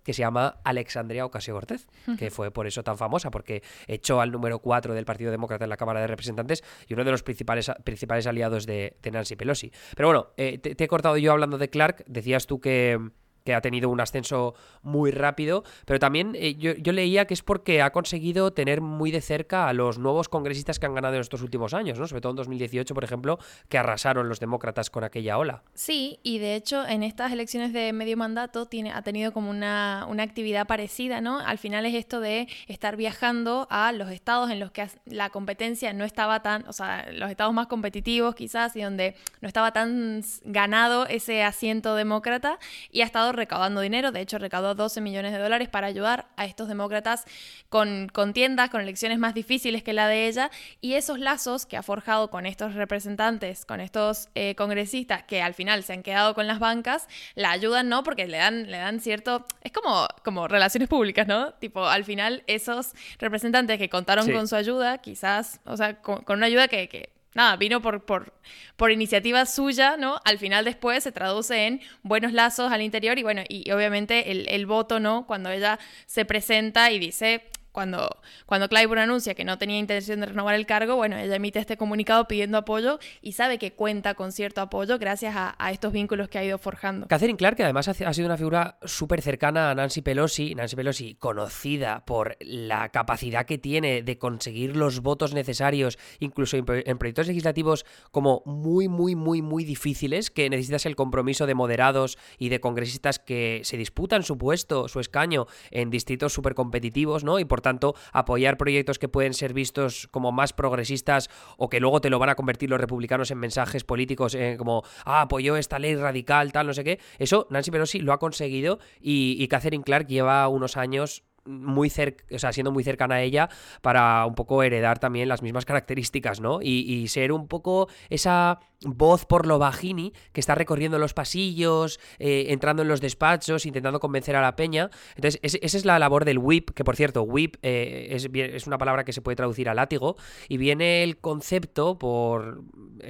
que 0.04 0.14
se 0.14 0.20
llama 0.20 0.60
Alexandria 0.64 1.26
Ocasio 1.26 1.54
Cortez, 1.54 1.88
que 2.18 2.32
fue 2.32 2.52
por 2.52 2.68
eso 2.68 2.84
tan 2.84 2.98
famosa, 2.98 3.32
porque 3.32 3.64
echó 3.88 4.22
al 4.22 4.32
número 4.32 4.60
4 4.60 4.94
del 4.94 5.06
Partido 5.06 5.32
Demócrata 5.32 5.66
en 5.66 5.70
la 5.70 5.78
Cámara 5.78 6.02
de 6.02 6.08
Representantes 6.08 6.64
y 6.88 6.94
uno 6.94 7.04
de 7.04 7.12
los 7.12 7.24
principales, 7.24 7.72
principales 7.84 8.28
aliados 8.28 8.66
de, 8.66 8.98
Nancy 9.12 9.36
Pelosi. 9.36 9.72
Pero 9.96 10.08
bueno, 10.10 10.28
eh, 10.38 10.58
te, 10.58 10.82
he 10.82 10.88
cortado 10.88 11.18
yo 11.18 11.32
hablando 11.32 11.58
de 11.58 11.70
Clark, 11.70 12.04
decías 12.08 12.48
tú 12.48 12.60
que 12.62 13.00
que 13.44 13.54
ha 13.54 13.62
tenido 13.62 13.90
un 13.90 14.02
ascenso 14.02 14.54
muy 14.82 15.12
rápido, 15.12 15.64
pero 15.86 16.00
también 16.00 16.34
eh, 16.36 16.56
yo, 16.56 16.92
leía 16.92 17.26
que 17.26 17.34
es 17.34 17.42
porque 17.42 17.82
ha 17.82 17.92
conseguido 17.92 18.52
tener 18.52 18.82
muy 18.82 19.12
de 19.12 19.22
cerca 19.22 19.68
a 19.68 19.74
los 19.74 19.98
nuevos 19.98 20.30
congresistas 20.30 20.80
que 20.80 20.86
han 20.86 20.96
ganado 20.96 21.16
en 21.16 21.22
estos 21.22 21.42
últimos 21.42 21.74
años, 21.74 22.00
¿no? 22.00 22.08
Sobre 22.08 22.22
todo 22.22 22.32
en 22.32 22.38
2018, 22.38 22.94
por 22.94 23.04
ejemplo, 23.04 23.40
que 23.70 23.78
arrasaron 23.78 24.30
los 24.30 24.40
demócratas 24.40 24.90
con 24.90 25.04
aquella 25.04 25.38
ola. 25.38 25.64
Sí, 25.74 26.20
y 26.24 26.40
de 26.40 26.56
hecho 26.56 26.86
en 26.86 27.04
estas 27.04 27.32
elecciones 27.32 27.74
de 27.74 27.94
medio 27.94 28.18
mandato 28.18 28.66
tiene, 28.66 28.92
ha 28.92 29.02
tenido 29.02 29.32
como 29.32 29.50
una, 29.50 30.06
una 30.10 30.24
actividad 30.24 30.68
parecida, 30.68 31.22
¿no? 31.22 31.40
Al 31.40 31.58
final 31.58 31.86
es 31.86 31.96
esto 31.96 32.20
de 32.20 32.48
estar 32.68 32.96
viajando 32.98 33.68
a 33.70 33.92
los 33.92 34.10
estados 34.10 34.50
en 34.50 34.60
los 34.60 34.72
que 34.72 34.88
la 35.06 35.30
competencia 35.30 35.94
no 35.94 36.04
estaba 36.04 36.42
tan, 36.42 36.68
o 36.68 36.74
sea, 36.74 37.08
los 37.12 37.30
estados 37.30 37.54
más 37.54 37.68
competitivos 37.68 38.36
quizás 38.36 38.76
y 38.76 38.82
donde 38.82 39.16
no 39.42 39.48
estaba 39.48 39.72
tan 39.72 40.22
ganado 40.44 41.06
ese 41.08 41.44
asiento 41.44 41.96
demócrata 41.96 42.60
y 42.92 43.02
ha 43.02 43.06
estado 43.06 43.31
recaudando 43.32 43.82
dinero, 43.82 44.12
de 44.12 44.22
hecho 44.22 44.38
recaudó 44.38 44.76
12 44.76 45.02
millones 45.02 45.32
de 45.32 45.40
dólares 45.40 45.70
para 45.70 45.88
ayudar 45.88 46.28
a 46.36 46.46
estos 46.46 46.68
demócratas 46.68 47.26
con 47.70 48.10
contiendas, 48.10 48.70
con 48.70 48.82
elecciones 48.82 49.20
más 49.20 49.34
difíciles 49.34 49.84
que 49.84 49.94
la 49.94 50.08
de 50.08 50.28
ella, 50.28 50.52
y 50.82 50.94
esos 50.94 51.20
lazos 51.20 51.66
que 51.66 51.78
ha 51.78 51.84
forjado 51.84 52.30
con 52.30 52.46
estos 52.46 52.76
representantes, 52.76 53.66
con 53.66 53.82
estos 53.82 54.30
eh, 54.36 54.56
congresistas 54.56 55.24
que 55.24 55.42
al 55.42 55.54
final 55.54 55.84
se 55.84 55.94
han 55.94 56.04
quedado 56.04 56.34
con 56.34 56.48
las 56.48 56.60
bancas, 56.60 57.08
la 57.36 57.52
ayudan, 57.52 57.90
¿no? 57.90 58.04
Porque 58.04 58.28
le 58.28 58.38
dan, 58.38 58.70
le 58.70 58.78
dan 58.78 59.00
cierto, 59.00 59.46
es 59.62 59.72
como, 59.72 60.08
como 60.24 60.48
relaciones 60.48 60.90
públicas, 60.90 61.28
¿no? 61.28 61.54
Tipo, 61.54 61.86
al 61.88 62.04
final 62.04 62.44
esos 62.48 62.94
representantes 63.20 63.78
que 63.78 63.90
contaron 63.90 64.32
con 64.32 64.48
su 64.48 64.56
ayuda, 64.56 64.98
quizás, 65.00 65.60
o 65.66 65.78
sea, 65.78 66.02
con, 66.02 66.24
una 66.28 66.46
ayuda 66.46 66.68
que, 66.68 66.88
que 66.88 67.10
nada, 67.34 67.56
vino 67.56 67.82
por, 67.82 68.06
por, 68.06 68.34
por, 68.76 68.92
iniciativa 68.92 69.46
suya, 69.46 69.98
¿no? 69.98 70.20
Al 70.26 70.38
final 70.38 70.66
después 70.66 71.04
se 71.04 71.12
traduce 71.12 71.68
en 71.68 71.82
buenos 72.04 72.34
lazos 72.34 72.72
al 72.72 72.82
interior 72.82 73.18
y 73.18 73.24
bueno, 73.24 73.44
y 73.48 73.70
obviamente 73.72 74.32
el, 74.32 74.48
el 74.50 74.66
voto, 74.66 75.00
¿no? 75.00 75.26
Cuando 75.28 75.50
ella 75.50 75.80
se 76.06 76.26
presenta 76.26 76.92
y 76.92 77.00
dice, 77.00 77.50
cuando, 77.72 78.10
cuando 78.46 78.68
Clyburn 78.68 79.00
anuncia 79.00 79.34
que 79.34 79.46
no 79.46 79.58
tenía 79.58 79.78
intención 79.78 80.20
de 80.20 80.28
renovar 80.28 80.56
el 80.56 80.66
cargo, 80.66 80.96
bueno, 80.96 81.18
ella 81.18 81.36
emite 81.36 81.60
este 81.60 81.78
comunicado 81.78 82.28
pidiendo 82.28 82.58
apoyo 82.58 83.00
y 83.22 83.34
sabe 83.34 83.58
que 83.58 83.74
cuenta 83.74 84.14
con 84.14 84.32
cierto 84.32 84.62
apoyo 84.62 85.00
gracias 85.00 85.36
a, 85.36 85.72
estos 85.72 85.94
vínculos 85.94 86.28
que 86.28 86.38
ha 86.38 86.44
ido 86.44 86.58
forjando. 86.58 87.08
Catherine 87.08 87.38
Clark, 87.38 87.56
que 87.56 87.64
además 87.64 87.88
ha, 87.88 88.14
sido 88.14 88.26
una 88.26 88.38
figura 88.38 88.78
súper 88.84 89.22
cercana 89.22 89.72
a 89.72 89.76
Nancy 89.76 90.02
Pelosi, 90.02 90.54
Nancy 90.54 90.76
Pelosi 90.76 91.16
conocida 91.16 92.04
por 92.06 92.36
la 92.42 92.90
capacidad 92.90 93.46
que 93.46 93.58
tiene 93.58 94.04
de 94.04 94.18
conseguir 94.18 94.76
los 94.76 95.02
votos 95.02 95.34
necesarios, 95.34 95.98
incluso 96.20 96.58
en, 96.58 96.66
proyectos 96.66 97.28
legislativos 97.28 97.86
como 98.12 98.44
muy, 98.46 98.90
muy, 98.90 99.16
muy, 99.16 99.42
muy 99.42 99.64
difíciles, 99.64 100.30
que 100.30 100.50
necesitas 100.50 100.86
el 100.86 100.96
compromiso 100.96 101.46
de 101.46 101.56
moderados 101.56 102.18
y 102.38 102.50
de 102.50 102.60
congresistas 102.60 103.20
que 103.20 103.62
se 103.64 103.78
disputan 103.78 104.24
su 104.24 104.38
puesto, 104.38 104.88
su 104.90 105.00
escaño 105.00 105.48
en 105.70 105.90
distritos 105.90 106.34
súper 106.34 106.54
competitivos, 106.54 107.24
¿no? 107.24 107.40
Y 107.40 107.46
por 107.46 107.61
tanto, 107.62 107.96
apoyar 108.12 108.58
proyectos 108.58 109.00
que 109.00 109.08
pueden 109.08 109.34
ser 109.34 109.54
vistos 109.54 110.08
como 110.12 110.32
más 110.32 110.54
progresistas 110.54 111.30
o 111.58 111.70
que 111.70 111.80
luego 111.80 112.02
te 112.02 112.10
lo 112.10 112.20
van 112.20 112.30
a 112.30 112.36
convertir 112.36 112.70
los 112.70 112.80
republicanos 112.80 113.32
en 113.32 113.38
mensajes 113.38 113.84
políticos 113.84 114.38
como, 114.58 114.84
ah, 115.06 115.22
apoyó 115.22 115.56
esta 115.56 115.80
ley 115.80 115.96
radical, 115.96 116.52
tal, 116.52 116.68
no 116.68 116.74
sé 116.74 116.84
qué. 116.84 117.00
Eso 117.20 117.48
Nancy 117.50 117.72
Pelosi 117.72 118.00
lo 118.00 118.14
ha 118.14 118.20
conseguido 118.20 118.80
y, 119.00 119.36
y 119.40 119.48
Catherine 119.48 119.84
Clark 119.84 120.08
lleva 120.08 120.48
unos 120.48 120.78
años 120.78 121.24
muy 121.46 121.92
o 122.32 122.40
sea, 122.40 122.54
siendo 122.54 122.72
muy 122.72 122.84
cercana 122.84 123.16
a 123.16 123.22
ella 123.22 123.50
para 123.82 124.26
un 124.26 124.36
poco 124.36 124.64
heredar 124.64 125.00
también 125.00 125.28
las 125.28 125.42
mismas 125.42 125.66
características, 125.66 126.40
¿no? 126.40 126.60
Y, 126.62 127.02
ser 127.08 127.32
un 127.32 127.48
poco 127.48 127.90
esa 128.10 128.60
voz 128.86 129.26
por 129.26 129.46
lo 129.46 129.60
bajini 129.60 130.14
que 130.34 130.40
está 130.40 130.56
recorriendo 130.56 130.98
los 130.98 131.14
pasillos, 131.14 132.00
eh, 132.20 132.48
entrando 132.50 132.84
en 132.84 132.88
los 132.88 133.02
despachos, 133.02 133.66
intentando 133.66 134.00
convencer 134.00 134.36
a 134.36 134.42
la 134.42 134.56
peña. 134.56 134.90
Entonces, 135.16 135.40
esa 135.44 135.78
es 135.78 135.86
la 135.86 136.00
labor 136.00 136.26
del 136.26 136.38
whip, 136.38 136.72
que 136.72 136.84
por 136.84 136.96
cierto, 136.96 137.24
whip 137.24 137.58
eh, 137.64 138.08
es, 138.12 138.30
es, 138.34 138.68
una 138.68 138.78
palabra 138.78 139.04
que 139.04 139.14
se 139.14 139.22
puede 139.22 139.36
traducir 139.36 139.68
a 139.68 139.74
látigo, 139.74 140.16
y 140.48 140.58
viene 140.58 141.04
el 141.04 141.18
concepto 141.18 141.98
por 141.98 142.64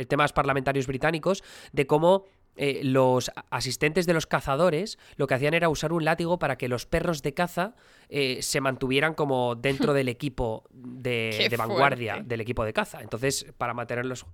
temas 0.08 0.34
parlamentarios 0.34 0.88
británicos 0.88 1.44
de 1.74 1.86
cómo 1.86 2.26
eh, 2.56 2.82
los 2.84 3.32
asistentes 3.50 4.06
de 4.06 4.14
los 4.14 4.28
cazadores 4.28 5.00
lo 5.16 5.26
que 5.26 5.36
hacían 5.36 5.54
era 5.54 5.70
usar 5.70 5.94
un 5.94 6.04
látigo 6.04 6.38
para 6.38 6.58
que 6.58 6.68
los 6.68 6.86
perros 6.86 7.22
de 7.22 7.34
caza 7.34 7.76
eh, 8.10 8.42
se 8.42 8.60
mantuvieran 8.60 9.14
como 9.14 9.56
dentro 9.56 9.94
del 9.94 10.10
equipo 10.10 10.66
de, 10.72 11.50
vanguardia 11.58 12.14
fuerte. 12.14 12.30
del 12.30 12.42
equipo 12.42 12.66
de 12.66 12.74
caza. 12.74 13.02
Entonces, 13.02 13.46
para 13.58 13.74
mantenerlos... 13.74 14.26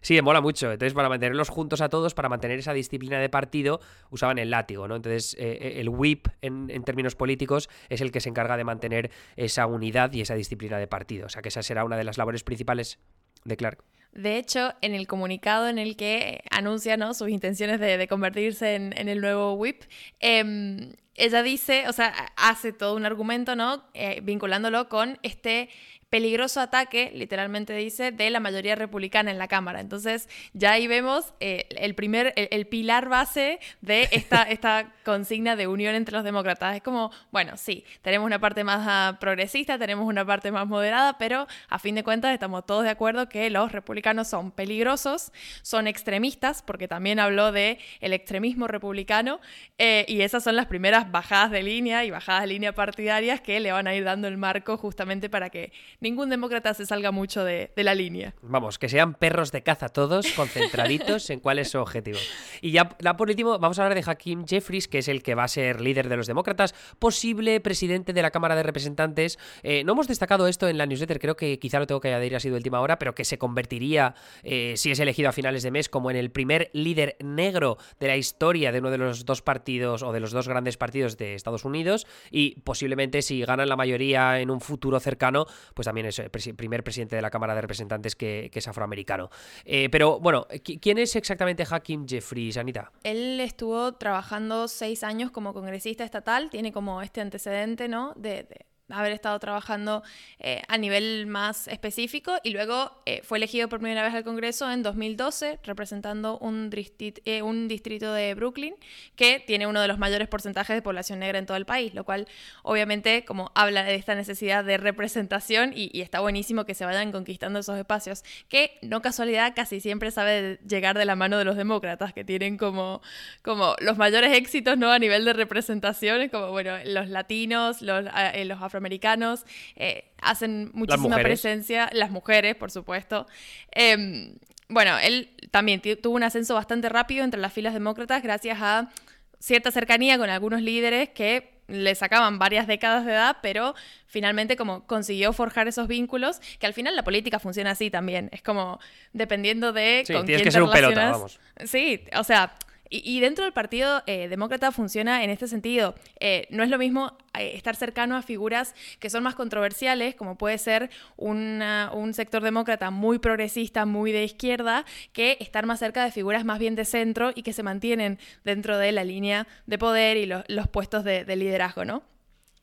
Sí, 0.00 0.20
mola 0.22 0.40
mucho. 0.40 0.70
Entonces, 0.70 0.94
para 0.94 1.08
mantenerlos 1.08 1.48
juntos 1.48 1.80
a 1.80 1.88
todos, 1.88 2.14
para 2.14 2.28
mantener 2.28 2.58
esa 2.58 2.72
disciplina 2.72 3.18
de 3.18 3.28
partido, 3.28 3.80
usaban 4.10 4.38
el 4.38 4.50
látigo, 4.50 4.86
¿no? 4.86 4.96
Entonces, 4.96 5.34
eh, 5.38 5.80
el 5.80 5.88
whip 5.88 6.28
en, 6.42 6.70
en 6.70 6.84
términos 6.84 7.16
políticos 7.16 7.68
es 7.88 8.00
el 8.00 8.12
que 8.12 8.20
se 8.20 8.28
encarga 8.28 8.56
de 8.56 8.64
mantener 8.64 9.10
esa 9.36 9.66
unidad 9.66 10.12
y 10.12 10.20
esa 10.20 10.34
disciplina 10.34 10.78
de 10.78 10.86
partido. 10.86 11.26
O 11.26 11.28
sea, 11.28 11.42
que 11.42 11.48
esa 11.48 11.62
será 11.62 11.84
una 11.84 11.96
de 11.96 12.04
las 12.04 12.18
labores 12.18 12.44
principales 12.44 13.00
de 13.44 13.56
Clark. 13.56 13.82
De 14.16 14.38
hecho, 14.38 14.72
en 14.80 14.94
el 14.94 15.06
comunicado 15.06 15.68
en 15.68 15.78
el 15.78 15.96
que 15.96 16.42
anuncia 16.50 16.96
¿no? 16.96 17.12
sus 17.12 17.28
intenciones 17.28 17.80
de, 17.80 18.08
convertirse 18.08 18.74
en, 18.74 18.94
en 18.96 19.08
el 19.08 19.20
nuevo 19.20 19.54
whip, 19.54 19.82
em, 20.20 20.94
ella 21.16 21.42
dice, 21.42 21.88
o 21.88 21.92
sea, 21.92 22.12
hace 22.36 22.72
todo 22.72 22.94
un 22.94 23.06
argumento, 23.06 23.56
¿no? 23.56 23.84
Eh, 23.94 24.20
vinculándolo 24.22 24.88
con 24.88 25.18
este 25.22 25.68
peligroso 26.16 26.62
ataque, 26.62 27.12
literalmente 27.14 27.74
dice, 27.74 28.10
de 28.10 28.30
la 28.30 28.40
mayoría 28.40 28.74
republicana 28.74 29.30
en 29.30 29.36
la 29.36 29.48
Cámara. 29.48 29.80
Entonces, 29.82 30.30
ya 30.54 30.72
ahí 30.72 30.86
vemos 30.86 31.34
eh, 31.40 31.66
el 31.76 31.94
primer, 31.94 32.32
el, 32.36 32.48
el 32.52 32.66
pilar 32.66 33.10
base 33.10 33.60
de 33.82 34.08
esta, 34.12 34.42
esta 34.50 34.94
consigna 35.04 35.56
de 35.56 35.66
unión 35.66 35.94
entre 35.94 36.14
los 36.16 36.24
demócratas. 36.24 36.74
Es 36.74 36.82
como, 36.82 37.10
bueno, 37.30 37.58
sí, 37.58 37.84
tenemos 38.00 38.24
una 38.24 38.38
parte 38.38 38.64
más 38.64 38.80
ah, 38.88 39.18
progresista, 39.20 39.78
tenemos 39.78 40.08
una 40.08 40.24
parte 40.24 40.50
más 40.50 40.66
moderada, 40.66 41.18
pero 41.18 41.46
a 41.68 41.78
fin 41.78 41.94
de 41.94 42.02
cuentas 42.02 42.32
estamos 42.32 42.64
todos 42.64 42.84
de 42.84 42.90
acuerdo 42.90 43.28
que 43.28 43.50
los 43.50 43.72
republicanos 43.72 44.26
son 44.26 44.52
peligrosos, 44.52 45.32
son 45.60 45.86
extremistas, 45.86 46.62
porque 46.62 46.88
también 46.88 47.20
habló 47.20 47.52
de 47.52 47.78
el 48.00 48.14
extremismo 48.14 48.68
republicano, 48.68 49.38
eh, 49.76 50.06
y 50.08 50.22
esas 50.22 50.42
son 50.44 50.56
las 50.56 50.64
primeras 50.64 51.12
bajadas 51.12 51.50
de 51.50 51.62
línea 51.62 52.06
y 52.06 52.10
bajadas 52.10 52.40
de 52.40 52.46
línea 52.46 52.74
partidarias 52.74 53.42
que 53.42 53.60
le 53.60 53.70
van 53.70 53.86
a 53.86 53.94
ir 53.94 54.04
dando 54.04 54.28
el 54.28 54.38
marco 54.38 54.78
justamente 54.78 55.28
para 55.28 55.50
que 55.50 55.72
ningún 56.06 56.30
demócrata 56.30 56.72
se 56.72 56.86
salga 56.86 57.10
mucho 57.10 57.44
de, 57.44 57.70
la 57.76 57.94
línea. 57.94 58.34
Vamos, 58.42 58.78
que 58.78 58.88
sean 58.88 59.14
perros 59.14 59.50
de 59.50 59.62
caza 59.62 59.88
todos, 59.88 60.26
concentraditos 60.32 61.28
en 61.30 61.40
cuál 61.40 61.58
es 61.58 61.70
su 61.70 61.78
objetivo. 61.78 62.18
Y 62.60 62.70
ya, 62.70 62.96
ya 63.00 63.16
por 63.16 63.28
último, 63.28 63.58
vamos 63.58 63.78
a 63.78 63.82
hablar 63.82 64.00
de 64.00 64.08
Hakim 64.08 64.46
Jeffries, 64.46 64.86
que 64.86 64.98
es 64.98 65.08
el 65.08 65.22
que 65.22 65.34
va 65.34 65.44
a 65.44 65.48
ser 65.48 65.80
líder 65.80 66.08
de 66.08 66.16
los 66.16 66.26
demócratas, 66.28 66.74
posible 66.98 67.60
presidente 67.60 68.12
de 68.12 68.22
la 68.22 68.30
Cámara 68.30 68.54
de 68.54 68.62
Representantes. 68.62 69.38
Eh, 69.62 69.82
no 69.84 69.92
hemos 69.92 70.06
destacado 70.06 70.46
esto 70.46 70.68
en 70.68 70.78
la 70.78 70.86
newsletter, 70.86 71.18
creo 71.18 71.36
que 71.36 71.58
quizá 71.58 71.80
lo 71.80 71.86
tengo 71.86 72.00
que 72.00 72.08
añadir 72.08 72.36
así 72.36 72.48
de 72.50 72.56
última 72.56 72.80
hora, 72.80 72.98
pero 72.98 73.14
que 73.14 73.24
se 73.24 73.36
convertiría, 73.36 74.14
eh, 74.44 74.74
si 74.76 74.92
es 74.92 75.00
elegido 75.00 75.28
a 75.28 75.32
finales 75.32 75.64
de 75.64 75.72
mes, 75.72 75.88
como 75.88 76.10
en 76.10 76.16
el 76.16 76.30
primer 76.30 76.70
líder 76.72 77.16
negro 77.20 77.78
de 77.98 78.06
la 78.06 78.16
historia 78.16 78.70
de 78.70 78.78
uno 78.78 78.90
de 78.90 78.98
los 78.98 79.24
dos 79.24 79.42
partidos 79.42 80.04
o 80.04 80.12
de 80.12 80.20
los 80.20 80.30
dos 80.30 80.46
grandes 80.46 80.76
partidos 80.76 81.16
de 81.16 81.34
Estados 81.34 81.64
Unidos. 81.64 82.06
Y 82.30 82.60
posiblemente, 82.60 83.22
si 83.22 83.40
ganan 83.42 83.68
la 83.68 83.76
mayoría 83.76 84.40
en 84.40 84.50
un 84.50 84.60
futuro 84.60 85.00
cercano, 85.00 85.46
pues 85.74 85.85
también 85.86 86.06
es 86.06 86.18
el 86.18 86.30
presi- 86.30 86.54
primer 86.54 86.84
presidente 86.84 87.16
de 87.16 87.22
la 87.22 87.30
Cámara 87.30 87.54
de 87.54 87.62
Representantes 87.62 88.14
que, 88.14 88.50
es 88.52 88.68
afroamericano. 88.68 89.30
Eh, 89.64 89.88
pero 89.90 90.20
bueno, 90.20 90.46
¿qui- 90.48 90.78
¿quién 90.80 90.98
es 90.98 91.16
exactamente 91.16 91.64
Hakim 91.68 92.06
Jeffries, 92.06 92.58
Anita? 92.58 92.92
Él 93.02 93.40
estuvo 93.40 93.94
trabajando 93.94 94.68
seis 94.68 95.02
años 95.02 95.30
como 95.30 95.54
congresista 95.54 96.04
estatal, 96.04 96.50
tiene 96.50 96.72
como 96.72 97.00
este 97.00 97.20
antecedente, 97.22 97.88
¿no? 97.88 98.12
De 98.16 98.46
haber 98.88 99.12
estado 99.12 99.38
trabajando 99.40 100.02
eh, 100.38 100.62
a 100.68 100.78
nivel 100.78 101.26
más 101.26 101.66
específico 101.68 102.36
y 102.44 102.50
luego 102.50 103.02
eh, 103.04 103.20
fue 103.24 103.38
elegido 103.38 103.68
por 103.68 103.80
primera 103.80 104.02
vez 104.04 104.14
al 104.14 104.22
Congreso 104.24 104.70
en 104.70 104.82
2012 104.82 105.58
representando 105.64 106.38
un, 106.38 106.70
distrit- 106.70 107.20
eh, 107.24 107.42
un 107.42 107.66
distrito 107.68 108.12
de 108.12 108.34
Brooklyn 108.34 108.74
que 109.16 109.42
tiene 109.44 109.66
uno 109.66 109.80
de 109.80 109.88
los 109.88 109.98
mayores 109.98 110.28
porcentajes 110.28 110.76
de 110.76 110.82
población 110.82 111.18
negra 111.18 111.38
en 111.38 111.46
todo 111.46 111.56
el 111.56 111.66
país, 111.66 111.94
lo 111.94 112.04
cual 112.04 112.28
obviamente 112.62 113.24
como 113.24 113.50
habla 113.54 113.82
de 113.82 113.94
esta 113.96 114.14
necesidad 114.14 114.64
de 114.64 114.76
representación 114.76 115.72
y, 115.74 115.90
y 115.92 116.02
está 116.02 116.20
buenísimo 116.20 116.64
que 116.64 116.74
se 116.74 116.84
vayan 116.84 117.12
conquistando 117.12 117.58
esos 117.58 117.76
espacios, 117.78 118.22
que 118.48 118.78
no 118.82 119.02
casualidad 119.02 119.52
casi 119.56 119.80
siempre 119.80 120.10
sabe 120.10 120.58
llegar 120.68 120.96
de 120.96 121.04
la 121.04 121.16
mano 121.16 121.38
de 121.38 121.44
los 121.44 121.56
demócratas, 121.56 122.12
que 122.12 122.24
tienen 122.24 122.56
como, 122.56 123.02
como 123.42 123.74
los 123.80 123.96
mayores 123.96 124.32
éxitos 124.36 124.78
¿no? 124.78 124.92
a 124.92 124.98
nivel 124.98 125.24
de 125.24 125.32
representación, 125.32 126.28
como 126.28 126.50
bueno, 126.50 126.76
los 126.84 127.08
latinos, 127.08 127.82
los, 127.82 128.06
eh, 128.32 128.44
los 128.44 128.62
afroamericanos, 128.76 129.44
eh, 129.76 130.04
hacen 130.20 130.70
muchísima 130.74 131.16
presencia, 131.18 131.88
las 131.92 132.10
mujeres, 132.10 132.54
por 132.56 132.70
supuesto. 132.70 133.26
Em, 133.72 134.34
bueno, 134.68 134.98
él 134.98 135.30
también 135.50 135.80
tuvo 135.80 136.14
un 136.14 136.22
ascenso 136.22 136.54
bastante 136.54 136.88
rápido 136.88 137.24
entre 137.24 137.40
las 137.40 137.52
filas 137.52 137.74
demócratas 137.74 138.22
gracias 138.22 138.58
a 138.60 138.90
cierta 139.38 139.70
cercanía 139.70 140.18
con 140.18 140.30
algunos 140.30 140.62
líderes 140.62 141.10
que 141.10 141.56
le 141.68 141.94
sacaban 141.94 142.38
varias 142.38 142.66
décadas 142.66 143.04
de 143.04 143.12
edad, 143.12 143.38
pero 143.42 143.74
finalmente 144.06 144.56
como 144.56 144.86
consiguió 144.86 145.32
forjar 145.32 145.66
esos 145.66 145.88
vínculos, 145.88 146.40
que 146.58 146.66
al 146.66 146.74
final 146.74 146.94
la 146.94 147.02
política 147.02 147.38
funciona 147.38 147.72
así 147.72 147.90
también. 147.90 148.28
Es 148.32 148.42
como 148.42 148.78
dependiendo 149.12 149.72
de 149.72 150.04
Sí, 150.06 150.12
con 150.12 150.26
tienes 150.26 150.42
quién 150.42 150.44
que 150.44 150.50
te 150.50 150.52
ser 150.52 150.62
un 150.62 150.70
pelota, 150.70 151.10
vamos. 151.10 151.40
Sí, 151.64 152.04
o 152.16 152.24
sea, 152.24 152.54
y, 152.90 153.02
y 153.04 153.20
dentro 153.20 153.44
del 153.44 153.52
partido 153.52 154.02
eh, 154.06 154.28
demócrata 154.28 154.72
funciona 154.72 155.24
en 155.24 155.30
este 155.30 155.48
sentido. 155.48 155.94
Eh, 156.20 156.46
no 156.50 156.62
es 156.62 156.70
lo 156.70 156.78
mismo 156.78 157.16
eh, 157.38 157.52
estar 157.54 157.76
cercano 157.76 158.16
a 158.16 158.22
figuras 158.22 158.74
que 158.98 159.10
son 159.10 159.22
más 159.22 159.34
controversiales, 159.34 160.14
como 160.14 160.36
puede 160.38 160.58
ser 160.58 160.90
una- 161.16 161.90
un 161.92 162.14
sector 162.14 162.42
demócrata 162.42 162.90
muy 162.90 163.18
progresista, 163.18 163.86
muy 163.86 164.12
de 164.12 164.24
izquierda, 164.24 164.84
que 165.12 165.36
estar 165.40 165.66
más 165.66 165.78
cerca 165.80 166.04
de 166.04 166.12
figuras 166.12 166.44
más 166.44 166.58
bien 166.58 166.74
de 166.76 166.84
centro 166.84 167.32
y 167.34 167.42
que 167.42 167.52
se 167.52 167.62
mantienen 167.62 168.18
dentro 168.44 168.78
de 168.78 168.92
la 168.92 169.04
línea 169.04 169.46
de 169.66 169.78
poder 169.78 170.16
y 170.16 170.26
los, 170.26 170.44
puestos 170.68 171.04
de 171.04 171.36
liderazgo, 171.36 171.84
¿no? 171.84 172.02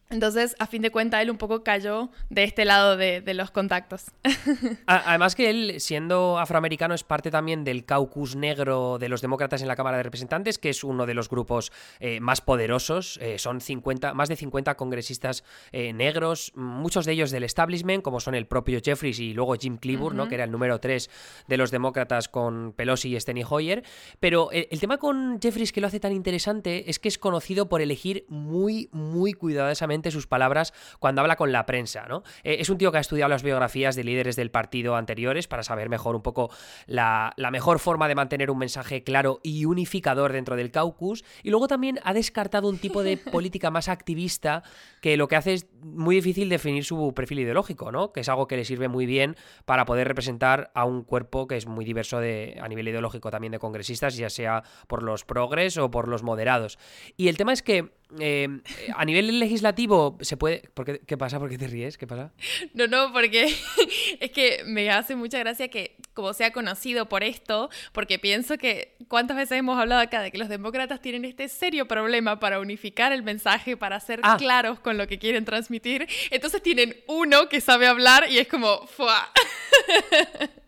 Entonces, 0.09 0.55
a 0.59 0.67
fin 0.67 0.81
de 0.81 0.91
cuentas, 0.91 1.21
él 1.21 1.31
un 1.31 1.37
poco 1.37 1.63
cayó 1.63 2.11
de 2.29 2.43
este 2.43 2.65
lado 2.65 2.97
de, 2.97 3.21
de 3.21 3.33
los 3.33 3.51
contactos. 3.51 4.11
Además 4.85 5.33
que 5.35 5.49
él, 5.49 5.79
siendo 5.79 6.37
afroamericano, 6.37 6.93
es 6.93 7.03
parte 7.03 7.31
también 7.31 7.63
del 7.63 7.85
caucus 7.85 8.35
negro 8.35 8.99
de 8.99 9.09
los 9.09 9.21
demócratas 9.21 9.61
en 9.61 9.67
la 9.67 9.75
Cámara 9.75 9.97
de 9.97 10.03
Representantes, 10.03 10.59
que 10.59 10.69
es 10.69 10.83
uno 10.83 11.05
de 11.05 11.13
los 11.13 11.29
grupos 11.29 11.71
eh, 11.99 12.19
más 12.19 12.41
poderosos. 12.41 13.17
Eh, 13.21 13.39
son 13.39 13.59
50, 13.59 14.13
más 14.13 14.29
de 14.29 14.35
50 14.35 14.75
congresistas 14.75 15.43
eh, 15.71 15.93
negros, 15.93 16.51
muchos 16.55 17.05
de 17.05 17.13
ellos 17.13 17.31
del 17.31 17.43
establishment, 17.43 18.03
como 18.03 18.19
son 18.19 18.35
el 18.35 18.45
propio 18.45 18.79
Jeffries 18.83 19.19
y 19.19 19.33
luego 19.33 19.55
Jim 19.55 19.77
Clyburn, 19.77 20.15
¿no? 20.15 20.27
que 20.27 20.35
era 20.35 20.43
el 20.43 20.51
número 20.51 20.79
3 20.79 21.09
de 21.47 21.57
los 21.57 21.71
demócratas 21.71 22.29
con 22.29 22.73
Pelosi 22.73 23.15
y 23.15 23.19
Steny 23.19 23.43
Hoyer. 23.49 23.83
Pero 24.19 24.51
el, 24.51 24.67
el 24.69 24.79
tema 24.79 24.97
con 24.97 25.39
Jeffries 25.41 25.71
que 25.71 25.81
lo 25.81 25.87
hace 25.87 25.99
tan 25.99 26.11
interesante 26.11 26.89
es 26.89 26.99
que 26.99 27.07
es 27.07 27.17
conocido 27.17 27.67
por 27.67 27.81
elegir 27.81 28.25
muy, 28.29 28.89
muy 28.91 29.33
cuidadosamente 29.33 29.92
sus 30.11 30.27
palabras 30.27 30.73
cuando 30.99 31.21
habla 31.21 31.35
con 31.35 31.51
la 31.51 31.65
prensa, 31.65 32.05
¿no? 32.07 32.23
Eh, 32.43 32.57
es 32.59 32.69
un 32.69 32.77
tío 32.77 32.91
que 32.91 32.97
ha 32.97 33.01
estudiado 33.01 33.29
las 33.29 33.43
biografías 33.43 33.95
de 33.95 34.03
líderes 34.03 34.35
del 34.35 34.51
partido 34.51 34.95
anteriores 34.95 35.47
para 35.47 35.63
saber 35.63 35.89
mejor 35.89 36.15
un 36.15 36.21
poco 36.21 36.49
la, 36.85 37.33
la 37.37 37.51
mejor 37.51 37.79
forma 37.79 38.07
de 38.07 38.15
mantener 38.15 38.51
un 38.51 38.57
mensaje 38.57 39.03
claro 39.03 39.39
y 39.43 39.65
unificador 39.65 40.33
dentro 40.33 40.55
del 40.55 40.71
caucus. 40.71 41.23
Y 41.43 41.49
luego 41.49 41.67
también 41.67 41.99
ha 42.03 42.13
descartado 42.13 42.69
un 42.69 42.77
tipo 42.77 43.03
de 43.03 43.17
política 43.31 43.71
más 43.71 43.89
activista 43.89 44.63
que 45.01 45.17
lo 45.17 45.27
que 45.27 45.35
hace 45.35 45.53
es 45.53 45.67
muy 45.81 46.15
difícil 46.15 46.49
definir 46.49 46.83
su 46.85 47.13
perfil 47.13 47.39
ideológico, 47.39 47.91
¿no? 47.91 48.11
Que 48.11 48.21
es 48.21 48.29
algo 48.29 48.47
que 48.47 48.57
le 48.57 48.65
sirve 48.65 48.87
muy 48.87 49.05
bien 49.05 49.35
para 49.65 49.85
poder 49.85 50.07
representar 50.07 50.71
a 50.73 50.85
un 50.85 51.03
cuerpo 51.03 51.47
que 51.47 51.57
es 51.57 51.67
muy 51.67 51.85
diverso 51.85 52.19
de, 52.19 52.57
a 52.61 52.67
nivel 52.67 52.87
ideológico 52.87 53.29
también 53.31 53.51
de 53.51 53.59
congresistas, 53.59 54.15
ya 54.15 54.29
sea 54.29 54.63
por 54.87 55.03
los 55.03 55.25
progres 55.25 55.77
o 55.77 55.91
por 55.91 56.07
los 56.07 56.23
moderados. 56.23 56.77
Y 57.17 57.27
el 57.27 57.37
tema 57.37 57.53
es 57.53 57.61
que 57.61 57.91
eh, 58.19 58.47
a 58.95 59.05
nivel 59.05 59.39
legislativo 59.39 60.17
se 60.21 60.37
puede... 60.37 60.59
¿por 60.73 60.85
qué, 60.85 60.99
¿Qué 61.05 61.17
pasa? 61.17 61.39
¿Por 61.39 61.49
qué 61.49 61.57
te 61.57 61.67
ríes? 61.67 61.97
¿Qué 61.97 62.07
pasa? 62.07 62.31
No, 62.73 62.87
no, 62.87 63.11
porque 63.13 63.53
es 64.19 64.31
que 64.31 64.63
me 64.65 64.89
hace 64.91 65.15
mucha 65.15 65.39
gracia 65.39 65.67
que 65.69 65.95
como 66.13 66.33
sea 66.33 66.51
conocido 66.51 67.09
por 67.09 67.23
esto, 67.23 67.69
porque 67.91 68.19
pienso 68.19 68.57
que 68.57 68.95
cuántas 69.07 69.35
veces 69.37 69.57
hemos 69.57 69.79
hablado 69.79 70.01
acá 70.01 70.21
de 70.21 70.31
que 70.31 70.37
los 70.37 70.47
demócratas 70.49 71.01
tienen 71.01 71.25
este 71.25 71.47
serio 71.49 71.87
problema 71.87 72.39
para 72.39 72.59
unificar 72.59 73.11
el 73.11 73.23
mensaje, 73.23 73.77
para 73.77 73.99
ser 73.99 74.19
Ah. 74.23 74.37
claros 74.37 74.79
con 74.79 74.97
lo 74.97 75.07
que 75.07 75.17
quieren 75.17 75.43
transmitir. 75.45 76.07
Entonces 76.29 76.61
tienen 76.61 76.95
uno 77.07 77.49
que 77.49 77.61
sabe 77.61 77.87
hablar 77.87 78.27
y 78.29 78.37
es 78.37 78.47
como, 78.47 78.85
¡fua! 78.87 79.31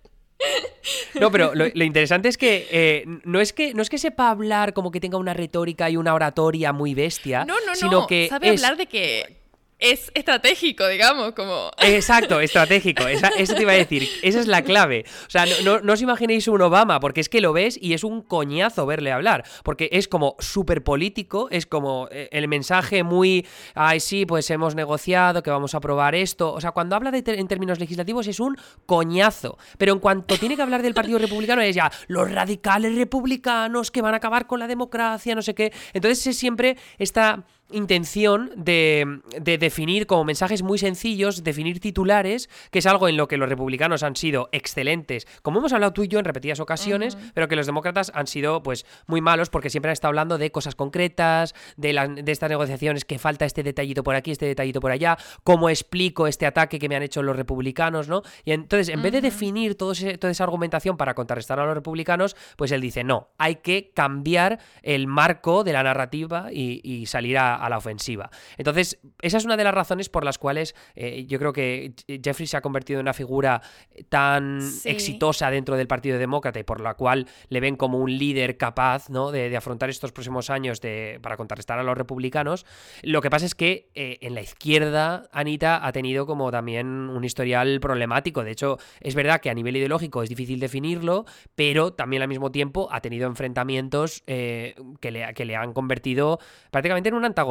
No, 1.20 1.32
pero 1.32 1.56
lo, 1.56 1.66
lo 1.74 1.84
interesante 1.84 2.28
es 2.28 2.38
que, 2.38 2.68
eh, 2.70 3.06
no 3.24 3.40
es 3.40 3.54
que 3.54 3.74
no 3.74 3.82
es 3.82 3.90
que 3.90 3.98
sepa 3.98 4.30
hablar 4.30 4.74
como 4.74 4.92
que 4.92 5.00
tenga 5.00 5.18
una 5.18 5.34
retórica 5.34 5.90
y 5.90 5.98
una 5.98 6.14
oratoria 6.14 6.74
muy 6.74 6.94
bestia, 6.94 7.46
No, 7.46 7.56
no, 7.62 7.68
no, 7.68 7.76
sino 7.76 8.08
que 8.08 8.28
sabe 8.28 8.50
es- 8.54 8.62
hablar 8.64 8.78
de 8.78 8.86
que 8.88 9.38
es 9.80 10.12
estratégico, 10.14 10.88
digamos, 10.88 11.34
como... 11.34 11.70
Exacto, 11.80 12.40
estratégico, 12.42 13.08
esa, 13.08 13.28
eso 13.30 13.56
te 13.56 13.64
iba 13.64 13.74
a 13.74 13.76
decir, 13.76 14.08
esa 14.22 14.40
es 14.40 14.48
la 14.48 14.62
clave. 14.62 15.06
O 15.28 15.30
sea, 15.30 15.46
no, 15.64 15.80
no, 15.82 15.94
os 15.94 16.02
imaginéis 16.02 16.48
un 16.48 16.62
Obama, 16.62 17.00
porque 17.00 17.22
es 17.22 17.30
que 17.30 17.42
lo 17.42 17.52
ves 17.54 17.78
y 17.82 17.94
es 17.94 18.04
un 18.04 18.22
coñazo 18.22 18.86
verle 18.86 19.12
hablar, 19.12 19.44
porque 19.64 19.90
es 19.92 20.08
como 20.08 20.36
súper 20.40 20.84
político, 20.84 21.50
es 21.52 21.66
como 21.66 22.08
eh, 22.12 22.30
el 22.32 22.48
mensaje 22.48 23.04
muy, 23.04 23.46
ay 23.74 24.00
sí, 24.00 24.26
pues 24.26 24.50
hemos 24.50 24.76
negociado, 24.76 25.44
que 25.44 25.52
vamos 25.52 25.74
a 25.74 25.78
aprobar 25.78 26.16
esto, 26.16 26.54
o 26.54 26.62
sea, 26.62 26.72
cuando 26.72 26.96
habla 26.96 27.12
de 27.12 27.26
en 27.26 27.48
términos 27.48 27.80
legislativos 27.80 28.28
es 28.28 28.40
un 28.40 28.58
coñazo, 28.86 29.58
pero 29.78 29.94
en 29.94 30.00
cuanto 30.00 30.38
tiene 30.38 30.56
que 30.56 30.62
hablar 30.62 30.84
del 30.84 30.94
Partido 30.94 31.18
Republicano 31.18 31.62
es 31.62 31.76
ya 31.76 31.92
los 32.08 32.32
radicales 32.32 32.96
republicanos 32.96 33.92
que 33.92 34.02
van 34.02 34.14
a 34.14 34.18
acabar 34.18 34.48
con 34.48 34.60
la 34.60 34.68
democracia, 34.68 35.36
no 35.36 35.42
sé 35.42 35.54
qué, 35.54 35.74
entonces 35.94 36.26
es 36.28 36.38
siempre 36.38 36.78
esta 36.98 37.44
intención 37.72 38.52
de, 38.56 39.22
definir 39.42 40.06
como 40.06 40.24
mensajes 40.24 40.62
muy 40.62 40.78
sencillos, 40.78 41.44
definir 41.44 41.80
titulares, 41.80 42.50
que 42.72 42.80
es 42.80 42.86
algo 42.86 43.08
en 43.08 43.18
lo 43.18 43.28
que 43.28 43.38
los 43.38 43.50
republicanos 43.50 44.04
han 44.04 44.16
sido 44.16 44.50
excelentes, 44.52 45.28
como 45.42 45.60
hemos 45.60 45.74
hablado 45.74 45.94
tú 45.94 46.04
y 46.04 46.08
yo 46.08 46.20
en 46.20 46.26
repetidas 46.26 46.60
ocasiones, 46.60 47.18
pero 47.34 47.48
que 47.48 47.56
los 47.56 47.66
demócratas 47.66 48.12
han 48.14 48.28
sido 48.28 48.62
pues 48.62 48.86
muy 49.08 49.22
malos 49.22 49.50
porque 49.50 49.70
siempre 49.70 49.90
han 49.90 49.94
estado 49.94 50.10
hablando 50.10 50.38
de 50.38 50.52
cosas 50.52 50.76
concretas, 50.76 51.56
de, 51.76 51.94
de 52.22 52.32
estas 52.32 52.50
negociaciones 52.50 53.04
que 53.04 53.18
falta 53.18 53.46
este 53.46 53.64
detallito 53.64 54.04
por 54.04 54.16
aquí, 54.16 54.32
este 54.32 54.46
detallito 54.46 54.80
por 54.80 54.92
allá, 54.92 55.18
cómo 55.44 55.70
explico 55.70 56.28
este 56.28 56.46
ataque 56.46 56.80
que 56.80 56.88
me 56.88 56.96
han 56.96 57.04
hecho 57.04 57.24
los 57.24 57.36
republicanos, 57.36 58.08
¿no? 58.08 58.22
Y 58.44 58.52
entonces, 58.52 58.90
en 58.90 59.02
vez 59.02 59.12
de 59.12 59.22
definir 59.22 59.76
todo 59.76 59.94
toda 60.20 60.32
esa 60.32 60.44
argumentación 60.44 60.98
para 60.98 61.14
contrarrestar 61.14 61.60
a 61.60 61.66
los 61.66 61.74
republicanos, 61.74 62.36
pues 62.58 62.72
él 62.72 62.82
dice, 62.82 63.04
no, 63.04 63.30
hay 63.38 63.58
que 63.58 63.92
cambiar 63.94 64.60
el 64.84 65.08
marco 65.08 65.64
de 65.64 65.74
la 65.74 65.84
narrativa 65.84 66.48
y 66.52 67.06
salir 67.08 67.38
a 67.38 67.55
a, 67.56 67.70
la 67.70 67.78
ofensiva. 67.78 68.30
Entonces, 68.58 69.00
esa 69.22 69.38
es 69.38 69.46
una 69.46 69.58
de 69.58 69.64
las 69.64 69.74
razones 69.74 70.10
por 70.10 70.24
las 70.24 70.38
cuales 70.38 70.76
eh, 70.96 71.26
yo 71.28 71.40
creo 71.40 71.54
que 71.54 71.94
Jeffrey 72.24 72.48
se 72.48 72.58
ha 72.58 72.62
convertido 72.62 73.00
en 73.00 73.06
una 73.06 73.14
figura 73.14 73.62
tan 74.10 74.60
exitosa 74.84 75.50
dentro 75.50 75.76
del 75.76 75.88
Partido 75.88 76.18
Demócrata 76.18 76.60
y 76.60 76.64
por 76.64 76.82
la 76.82 76.96
cual 76.96 77.28
le 77.50 77.60
ven 77.60 77.76
como 77.76 78.00
un 78.00 78.18
líder 78.18 78.58
capaz 78.58 79.10
¿no? 79.10 79.32
de, 79.32 79.56
afrontar 79.56 79.90
estos 79.90 80.12
próximos 80.12 80.50
años 80.50 80.82
de, 80.82 81.20
para 81.22 81.38
contrarrestar 81.38 81.80
a 81.80 81.84
los 81.84 81.98
republicanos. 81.98 82.66
Lo 83.02 83.22
que 83.22 83.30
pasa 83.30 83.46
es 83.46 83.56
que 83.56 83.90
eh, 83.96 84.18
en 84.22 84.36
la 84.36 84.42
izquierda, 84.42 85.30
Anita 85.32 85.86
ha 85.86 85.92
tenido 85.92 86.26
como 86.26 86.52
también 86.52 86.88
un 86.88 87.24
historial 87.24 87.80
problemático. 87.80 88.44
De 88.44 88.52
hecho, 88.52 88.78
es 89.02 89.16
verdad 89.16 89.42
que 89.42 89.50
a 89.50 89.54
nivel 89.54 89.76
ideológico 89.78 90.24
es 90.24 90.30
difícil 90.30 90.60
definirlo, 90.60 91.26
pero 91.56 91.94
también 91.94 92.22
al 92.22 92.28
mismo 92.28 92.52
tiempo 92.52 92.88
ha 92.92 93.02
tenido 93.02 93.28
enfrentamientos 93.28 94.24
eh, 94.28 94.76
que, 95.00 95.12
le, 95.12 95.34
que 95.34 95.46
le 95.46 95.56
han 95.56 95.74
convertido 95.74 96.40
prácticamente 96.72 97.10
en 97.10 97.16
un 97.16 97.26
antagonista 97.26 97.45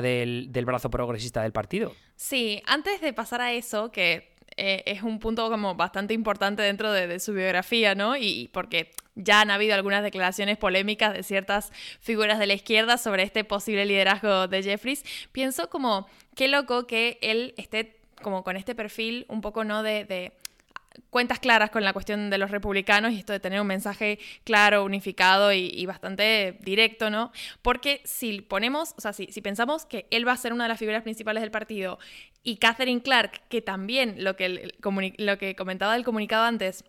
del, 0.00 0.64
brazo 0.64 0.90
progresista 0.90 1.42
del 1.42 1.52
partido. 1.52 1.94
Sí, 2.16 2.62
antes 2.66 3.00
de 3.00 3.12
pasar 3.12 3.40
a 3.40 3.52
eso, 3.52 3.90
que 3.90 4.34
eh, 4.56 4.82
es 4.86 5.02
un 5.02 5.18
punto 5.18 5.48
como 5.50 5.74
bastante 5.74 6.14
importante 6.14 6.62
dentro 6.62 6.92
de, 6.92 7.18
su 7.20 7.32
biografía, 7.32 7.94
¿no? 7.94 8.16
Y 8.16 8.48
porque 8.52 8.90
ya 9.14 9.40
han 9.40 9.50
habido 9.50 9.74
algunas 9.74 10.02
declaraciones 10.02 10.58
polémicas 10.58 11.14
de 11.14 11.22
ciertas 11.22 11.72
figuras 12.00 12.38
de 12.38 12.46
la 12.46 12.54
izquierda 12.54 12.98
sobre 12.98 13.22
este 13.22 13.44
posible 13.44 13.86
liderazgo 13.86 14.48
de 14.48 14.62
Jeffries, 14.62 15.04
pienso 15.32 15.70
como 15.70 16.06
qué 16.34 16.48
loco 16.48 16.86
que 16.86 17.18
él 17.20 17.54
esté 17.56 17.96
como 18.22 18.42
con 18.42 18.56
este 18.56 18.74
perfil 18.74 19.26
un 19.28 19.40
poco, 19.40 19.64
¿no? 19.64 19.82
de 19.82 20.32
cuentas 21.10 21.38
claras 21.38 21.70
con 21.70 21.84
la 21.84 21.92
cuestión 21.92 22.30
de 22.30 22.38
los 22.38 22.50
republicanos 22.50 23.12
y 23.12 23.18
esto 23.18 23.32
de 23.32 23.40
tener 23.40 23.60
un 23.60 23.66
mensaje 23.66 24.18
claro, 24.44 24.84
unificado 24.84 25.52
y, 25.52 25.86
bastante 25.86 26.58
directo, 26.60 27.10
¿no? 27.10 27.32
Porque 27.62 28.00
si 28.04 28.40
ponemos, 28.40 28.94
o 28.96 29.00
sea, 29.00 29.12
si, 29.12 29.26
si, 29.26 29.40
pensamos 29.40 29.86
que 29.86 30.06
él 30.10 30.26
va 30.26 30.32
a 30.32 30.36
ser 30.36 30.52
una 30.52 30.64
de 30.64 30.68
las 30.68 30.78
figuras 30.78 31.02
principales 31.02 31.40
del 31.40 31.50
partido 31.50 31.98
y 32.42 32.56
Catherine 32.56 33.02
Clark, 33.02 33.42
que 33.48 33.62
también 33.62 34.22
lo 34.24 34.36
que, 34.36 34.74
lo 35.18 35.38
que 35.38 35.56
comentaba 35.56 35.94
del 35.94 36.04
comunicado 36.04 36.44
antes, 36.44 36.84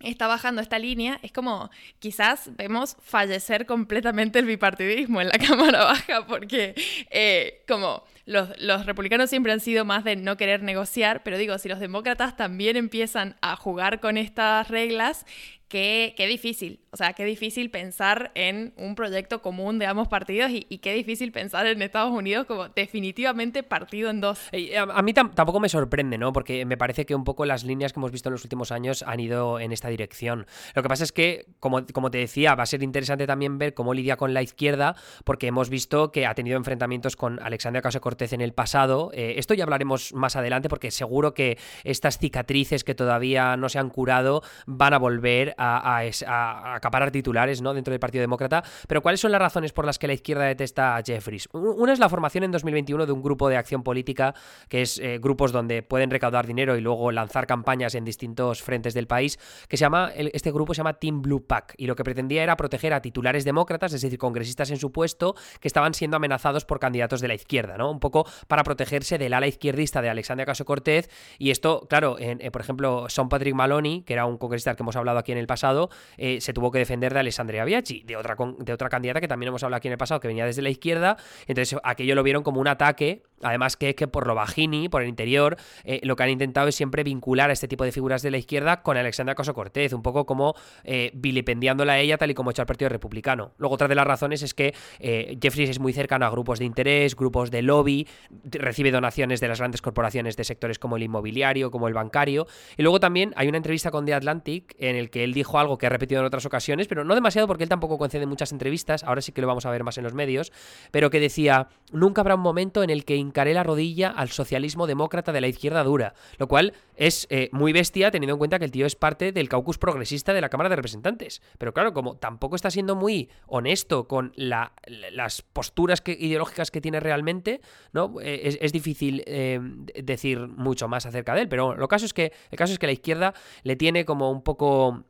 está 0.00 0.26
bajando 0.26 0.60
esta 0.60 0.78
línea, 0.78 1.18
es 1.22 1.32
como 1.32 1.70
quizás 1.98 2.50
vemos 2.56 2.96
fallecer 3.00 3.66
completamente 3.66 4.38
el 4.38 4.46
bipartidismo 4.46 5.20
en 5.20 5.28
la 5.28 5.38
Cámara 5.48 5.84
Baja, 5.84 6.26
porque 6.26 6.74
eh, 7.10 7.64
como 7.66 8.04
los, 8.28 8.84
republicanos 8.84 9.30
siempre 9.30 9.52
han 9.52 9.60
sido 9.60 9.84
más 9.84 10.04
de 10.04 10.16
no 10.16 10.36
querer 10.36 10.62
negociar, 10.62 11.22
pero 11.22 11.38
digo, 11.38 11.56
si 11.58 11.68
los 11.68 11.80
demócratas 11.80 12.36
también 12.36 12.76
empiezan 12.76 13.36
a 13.40 13.56
jugar 13.56 14.00
con 14.00 14.18
estas 14.18 14.68
reglas, 14.68 15.24
qué, 15.68 16.14
qué 16.16 16.26
difícil. 16.26 16.80
O 16.90 16.96
sea, 16.96 17.12
qué 17.12 17.24
difícil 17.24 17.70
pensar 17.70 18.32
en 18.34 18.72
un 18.76 18.94
proyecto 18.94 19.42
común 19.42 19.78
de 19.78 19.86
ambos 19.86 20.08
partidos 20.08 20.50
y, 20.50 20.78
qué 20.78 20.94
difícil 20.94 21.32
pensar 21.32 21.66
en 21.66 21.82
Estados 21.82 22.12
Unidos 22.12 22.46
como 22.46 22.68
definitivamente 22.68 23.62
partido 23.62 24.08
en 24.08 24.20
dos. 24.20 24.40
A, 24.76 25.02
mí 25.02 25.12
tampoco 25.12 25.60
me 25.60 25.68
sorprende, 25.68 26.16
¿no? 26.16 26.32
Porque 26.32 26.64
me 26.64 26.78
parece 26.78 27.04
que 27.04 27.14
un 27.14 27.24
poco 27.24 27.44
las 27.44 27.64
líneas 27.64 27.92
que 27.92 28.00
hemos 28.00 28.10
visto 28.10 28.30
en 28.30 28.32
los 28.32 28.44
últimos 28.44 28.72
años 28.72 29.02
han 29.06 29.20
ido 29.20 29.60
en 29.60 29.72
esta 29.72 29.88
dirección. 29.88 30.46
Lo 30.74 30.82
que 30.82 30.88
pasa 30.88 31.04
es 31.04 31.12
que, 31.12 31.46
como, 31.60 31.84
como 31.92 32.10
te 32.10 32.18
decía, 32.18 32.54
va 32.54 32.62
a 32.62 32.66
ser 32.66 32.82
interesante 32.82 33.26
también 33.26 33.58
ver 33.58 33.74
cómo 33.74 33.92
lidia 33.92 34.16
con 34.16 34.32
la 34.32 34.42
izquierda, 34.42 34.96
porque 35.24 35.48
hemos 35.48 35.68
visto 35.68 36.10
que 36.10 36.26
ha 36.26 36.34
tenido 36.34 36.56
enfrentamientos 36.56 37.16
con 37.16 37.38
Alexandria 37.42 37.80
Ocasio 37.80 38.00
Cortez 38.00 38.32
en 38.32 38.40
el 38.40 38.54
pasado. 38.54 39.10
Eh, 39.12 39.34
esto 39.36 39.52
ya 39.52 39.64
hablaremos 39.64 40.14
más 40.14 40.36
adelante, 40.36 40.70
porque 40.70 40.90
seguro 40.90 41.34
que 41.34 41.58
estas 41.84 42.18
cicatrices 42.18 42.82
que 42.82 42.94
todavía 42.94 43.56
no 43.56 43.68
se 43.68 43.78
han 43.78 43.90
curado 43.90 44.42
van 44.66 44.94
a 44.94 44.98
volver 44.98 45.54
a, 45.58 46.74
acaparar 46.74 47.10
titulares 47.10 47.60
¿no? 47.60 47.74
dentro 47.74 47.92
del 47.92 48.00
Partido 48.00 48.22
Demócrata. 48.22 48.62
Pero 48.86 49.02
¿cuáles 49.02 49.20
son 49.20 49.32
las 49.32 49.40
razones 49.40 49.72
por 49.72 49.84
las 49.84 49.98
que 49.98 50.06
la 50.06 50.14
izquierda 50.14 50.44
detesta 50.44 50.96
a 50.96 51.02
Jeffries? 51.02 51.48
Una 51.52 51.92
es 51.92 51.98
la 51.98 52.08
formación 52.08 52.44
en 52.44 52.52
2021 52.52 53.06
de 53.06 53.12
un 53.12 53.22
grupo 53.22 53.48
de 53.48 53.56
acción 53.56 53.82
política, 53.82 54.34
que 54.68 54.82
es 54.82 54.98
eh, 54.98 55.18
grupos 55.20 55.52
donde 55.52 55.82
pueden 55.82 56.10
recaudar 56.10 56.46
dinero 56.46 56.76
y 56.76 56.80
luego 56.80 57.10
lanzar 57.12 57.46
campañas 57.46 57.94
en 57.94 58.04
distintos 58.04 58.62
frentes 58.62 58.94
del 58.94 59.06
país, 59.06 59.38
que 59.68 59.76
se 59.76 59.82
llama, 59.82 60.12
este 60.14 60.52
grupo 60.52 60.74
se 60.74 60.78
llama 60.78 60.94
Team 60.94 61.22
Blue 61.22 61.46
Pack, 61.46 61.74
y 61.76 61.86
lo 61.86 61.96
que 61.96 62.04
pretendía 62.04 62.42
era 62.42 62.56
proteger 62.56 62.92
a 62.92 63.02
titulares 63.02 63.44
demócratas, 63.44 63.92
es 63.92 64.02
decir, 64.02 64.18
congresistas 64.18 64.70
en 64.70 64.78
su 64.78 64.92
puesto, 64.92 65.34
que 65.60 65.68
estaban 65.68 65.94
siendo 65.94 66.16
amenazados 66.16 66.64
por 66.64 66.78
candidatos 66.78 67.20
de 67.20 67.28
la 67.28 67.34
izquierda, 67.34 67.76
¿no? 67.76 67.90
Un 67.90 68.00
poco 68.00 68.26
para 68.46 68.64
protegerse 68.64 69.18
del 69.18 69.34
ala 69.34 69.46
izquierdista 69.46 70.02
de 70.02 70.10
Alexandria 70.10 70.46
Caso 70.46 70.64
Cortez, 70.64 71.10
y 71.38 71.50
esto, 71.50 71.86
claro, 71.88 72.16
en, 72.18 72.40
eh, 72.40 72.50
por 72.50 72.60
ejemplo, 72.60 73.06
Son 73.08 73.28
Patrick 73.28 73.54
Maloney, 73.54 74.02
que 74.02 74.12
era 74.12 74.26
un 74.26 74.38
congresista 74.38 74.74
que 74.74 74.82
hemos 74.82 74.96
hablado 74.96 75.18
aquí 75.18 75.32
en 75.32 75.38
el 75.38 75.46
pasado, 75.48 75.90
eh, 76.16 76.40
se 76.40 76.52
tuvo 76.52 76.70
que 76.70 76.78
defender 76.78 77.12
de 77.12 77.18
Alessandria 77.18 77.64
Biaggi, 77.64 78.04
de 78.04 78.16
otra, 78.16 78.36
de 78.58 78.72
otra 78.72 78.88
candidata 78.88 79.20
que 79.20 79.26
también 79.26 79.48
hemos 79.48 79.64
hablado 79.64 79.78
aquí 79.78 79.88
en 79.88 79.92
el 79.92 79.98
pasado, 79.98 80.20
que 80.20 80.28
venía 80.28 80.46
desde 80.46 80.62
la 80.62 80.70
izquierda. 80.70 81.16
Entonces, 81.48 81.76
aquello 81.82 82.14
lo 82.14 82.22
vieron 82.22 82.44
como 82.44 82.60
un 82.60 82.68
ataque. 82.68 83.24
Además, 83.42 83.76
que 83.76 83.94
que 83.94 84.08
por 84.08 84.26
lo 84.26 84.34
bajini, 84.34 84.88
por 84.88 85.02
el 85.02 85.08
interior, 85.08 85.56
eh, 85.84 86.00
lo 86.02 86.16
que 86.16 86.22
han 86.22 86.30
intentado 86.30 86.68
es 86.68 86.74
siempre 86.74 87.02
vincular 87.02 87.50
a 87.50 87.52
este 87.52 87.68
tipo 87.68 87.84
de 87.84 87.92
figuras 87.92 88.22
de 88.22 88.30
la 88.30 88.38
izquierda 88.38 88.82
con 88.82 88.96
Alexandra 88.96 89.34
Coso 89.34 89.54
Cortez, 89.54 89.92
un 89.92 90.02
poco 90.02 90.26
como 90.26 90.54
eh, 90.84 91.10
vilipendiándola 91.14 91.94
a 91.94 91.98
ella, 91.98 92.18
tal 92.18 92.30
y 92.30 92.34
como 92.34 92.50
ha 92.50 92.52
hecho 92.52 92.62
el 92.62 92.66
Partido 92.66 92.88
Republicano. 92.88 93.52
Luego, 93.58 93.74
otra 93.74 93.88
de 93.88 93.94
las 93.94 94.06
razones 94.06 94.42
es 94.42 94.54
que 94.54 94.74
Jeffries 94.98 95.70
es 95.70 95.78
muy 95.78 95.92
cercano 95.92 96.26
a 96.26 96.30
grupos 96.30 96.58
de 96.58 96.64
interés, 96.64 97.16
grupos 97.16 97.50
de 97.50 97.62
lobby, 97.62 98.06
recibe 98.44 98.90
donaciones 98.90 99.40
de 99.40 99.48
las 99.48 99.58
grandes 99.58 99.82
corporaciones 99.82 100.36
de 100.36 100.44
sectores 100.44 100.78
como 100.78 100.96
el 100.96 101.02
inmobiliario, 101.02 101.70
como 101.70 101.88
el 101.88 101.94
bancario. 101.94 102.46
Y 102.76 102.82
luego 102.82 103.00
también 103.00 103.32
hay 103.36 103.48
una 103.48 103.56
entrevista 103.56 103.90
con 103.90 104.04
The 104.04 104.14
Atlantic 104.14 104.74
en 104.78 104.96
el 104.96 105.10
que 105.10 105.24
él 105.24 105.34
dijo 105.34 105.58
algo 105.58 105.78
que 105.78 105.86
ha 105.86 105.90
repetido 105.90 106.20
en 106.20 106.26
otras 106.26 106.46
ocasiones, 106.46 106.88
pero 106.88 107.04
no 107.04 107.14
demasiado 107.14 107.46
porque 107.46 107.64
él 107.64 107.68
tampoco 107.68 107.98
concede 107.98 108.26
muchas 108.26 108.52
entrevistas, 108.52 109.04
ahora 109.04 109.20
sí 109.20 109.32
que 109.32 109.40
lo 109.40 109.46
vamos 109.46 109.66
a 109.66 109.70
ver 109.70 109.84
más 109.84 109.98
en 109.98 110.04
los 110.04 110.14
medios, 110.14 110.52
pero 110.90 111.10
que 111.10 111.20
decía, 111.20 111.68
nunca 111.92 112.20
habrá 112.20 112.34
un 112.34 112.40
momento 112.40 112.82
en 112.82 112.90
el 112.90 113.04
que 113.04 113.16
hincaré 113.28 113.54
la 113.54 113.62
rodilla 113.62 114.08
al 114.08 114.30
socialismo 114.30 114.86
demócrata 114.86 115.32
de 115.32 115.40
la 115.40 115.48
izquierda 115.48 115.84
dura, 115.84 116.14
lo 116.38 116.48
cual 116.48 116.72
es 116.96 117.26
eh, 117.30 117.48
muy 117.52 117.72
bestia 117.72 118.10
teniendo 118.10 118.34
en 118.34 118.38
cuenta 118.38 118.58
que 118.58 118.64
el 118.64 118.70
tío 118.70 118.86
es 118.86 118.96
parte 118.96 119.32
del 119.32 119.48
caucus 119.48 119.78
progresista 119.78 120.32
de 120.32 120.40
la 120.40 120.48
Cámara 120.48 120.68
de 120.68 120.76
Representantes. 120.76 121.42
Pero 121.58 121.72
claro, 121.72 121.92
como 121.92 122.16
tampoco 122.16 122.56
está 122.56 122.70
siendo 122.70 122.96
muy 122.96 123.30
honesto 123.46 124.08
con 124.08 124.32
las 124.36 125.42
posturas 125.42 126.02
ideológicas 126.06 126.70
que 126.70 126.80
tiene 126.80 127.00
realmente, 127.00 127.60
¿no? 127.92 128.14
Eh, 128.20 128.58
es, 128.60 128.72
difícil 128.72 129.22
eh, 129.26 129.60
decir 130.02 130.38
mucho 130.48 130.88
más 130.88 131.06
acerca 131.06 131.34
de 131.34 131.42
él, 131.42 131.48
pero 131.48 131.76
lo 131.76 131.88
caso 131.88 132.06
es 132.06 132.12
que, 132.12 132.32
el 132.50 132.58
caso 132.58 132.72
es 132.72 132.78
que 132.78 132.86
la 132.86 132.92
izquierda 132.92 133.34
le 133.62 133.76
tiene 133.76 134.04
como 134.04 134.30
un 134.30 134.42
poco 134.42 135.04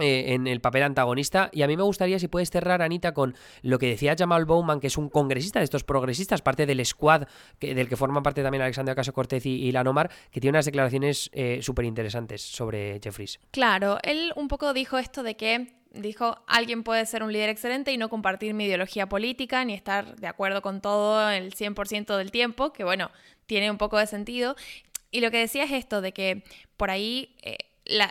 eh, 0.00 0.34
en 0.34 0.48
el 0.48 0.60
papel 0.60 0.82
antagonista. 0.82 1.50
Y 1.52 1.62
a 1.62 1.68
mí 1.68 1.76
me 1.76 1.84
gustaría, 1.84 2.18
si 2.18 2.26
puedes 2.26 2.50
cerrar, 2.50 2.82
Anita, 2.82 3.14
con 3.14 3.36
lo 3.62 3.78
que 3.78 3.86
decía 3.86 4.16
Jamal 4.18 4.44
Bowman, 4.44 4.80
que 4.80 4.88
es 4.88 4.98
un 4.98 5.08
congresista 5.08 5.60
de 5.60 5.64
estos 5.64 5.84
progresistas, 5.84 6.42
parte 6.42 6.66
del 6.66 6.84
squad 6.84 7.28
que, 7.60 7.76
del 7.76 7.88
que 7.88 7.96
forman 7.96 8.24
parte 8.24 8.42
también 8.42 8.62
Alexandria 8.62 8.96
Caso 8.96 9.12
Cortez 9.12 9.46
y, 9.46 9.70
la 9.70 9.84
Lanomar, 9.84 10.10
que 10.32 10.40
tiene 10.40 10.56
unas 10.56 10.64
declaraciones 10.64 11.30
eh, 11.32 11.60
súper 11.62 11.84
interesantes 11.84 12.42
sobre 12.42 12.98
Jeffries. 13.00 13.38
Claro, 13.52 13.98
él 14.02 14.32
un 14.34 14.48
poco 14.48 14.72
dijo 14.72 14.98
esto 14.98 15.22
de 15.22 15.36
que 15.36 15.74
dijo, 15.92 16.38
alguien 16.48 16.82
puede 16.82 17.06
ser 17.06 17.22
un 17.22 17.32
líder 17.32 17.50
excelente 17.50 17.92
y 17.92 17.96
no 17.96 18.08
compartir 18.08 18.52
mi 18.52 18.64
ideología 18.64 19.08
política 19.08 19.64
ni 19.64 19.74
estar 19.74 20.16
de 20.16 20.26
acuerdo 20.26 20.60
con 20.60 20.80
todo 20.80 21.30
el 21.30 21.54
100% 21.54 22.16
del 22.16 22.32
tiempo, 22.32 22.72
que 22.72 22.82
bueno, 22.82 23.12
tiene 23.46 23.70
un 23.70 23.78
poco 23.78 23.98
de 23.98 24.08
sentido. 24.08 24.56
Y 25.12 25.20
lo 25.20 25.30
que 25.30 25.38
decía 25.38 25.62
es 25.62 25.70
esto, 25.70 26.00
de 26.00 26.10
que 26.10 26.42
por 26.76 26.90
ahí... 26.90 27.36
Eh, 27.42 27.58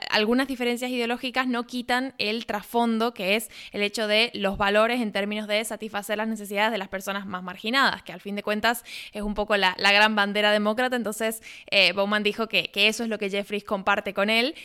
algunas 0.10 0.48
diferencias 0.48 0.92
ideológicas 0.92 1.48
no 1.48 1.66
quitan 1.66 2.14
el 2.18 2.46
trasfondo, 2.46 3.14
que 3.14 3.36
es 3.36 3.50
el 3.72 3.82
hecho 3.82 4.08
de 4.08 4.32
los 4.34 4.58
valores 4.58 5.02
en 5.02 5.12
términos 5.12 5.48
de 5.48 5.64
satisfacer 5.66 6.18
las 6.18 6.28
necesidades 6.28 6.72
de 6.72 6.78
las 6.78 6.90
personas 6.90 7.26
más 7.26 7.44
marginadas, 7.44 8.04
que 8.04 8.14
al 8.14 8.22
fin 8.22 8.36
de 8.36 8.44
cuentas 8.44 8.84
es 9.12 9.22
un 9.22 9.34
poco 9.34 9.58
la, 9.58 9.76
gran 9.78 10.16
bandera 10.16 10.52
demócrata. 10.52 10.96
Entonces, 10.96 11.42
eh, 11.72 11.94
Bowman 11.94 12.24
dijo 12.24 12.48
que, 12.48 12.70
eso 12.74 13.04
es 13.04 13.10
lo 13.10 13.18
que 13.18 13.30
Jeffries 13.30 13.64
comparte 13.64 14.14
con 14.14 14.30
él. 14.30 14.56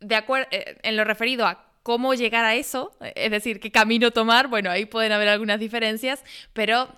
De 0.00 0.16
acuerdo, 0.16 0.48
eh, 0.50 0.78
en 0.82 0.96
lo 0.96 1.04
referido 1.04 1.46
a 1.46 1.64
cómo 1.82 2.12
llegar 2.14 2.44
a 2.44 2.54
eso, 2.54 2.92
es 3.14 3.30
decir, 3.30 3.60
qué 3.60 3.70
camino 3.70 4.10
tomar, 4.10 4.48
bueno, 4.48 4.70
ahí 4.70 4.84
pueden 4.84 5.12
haber 5.12 5.28
algunas 5.28 5.58
diferencias, 5.58 6.22
pero 6.52 6.82
eh, 6.84 6.88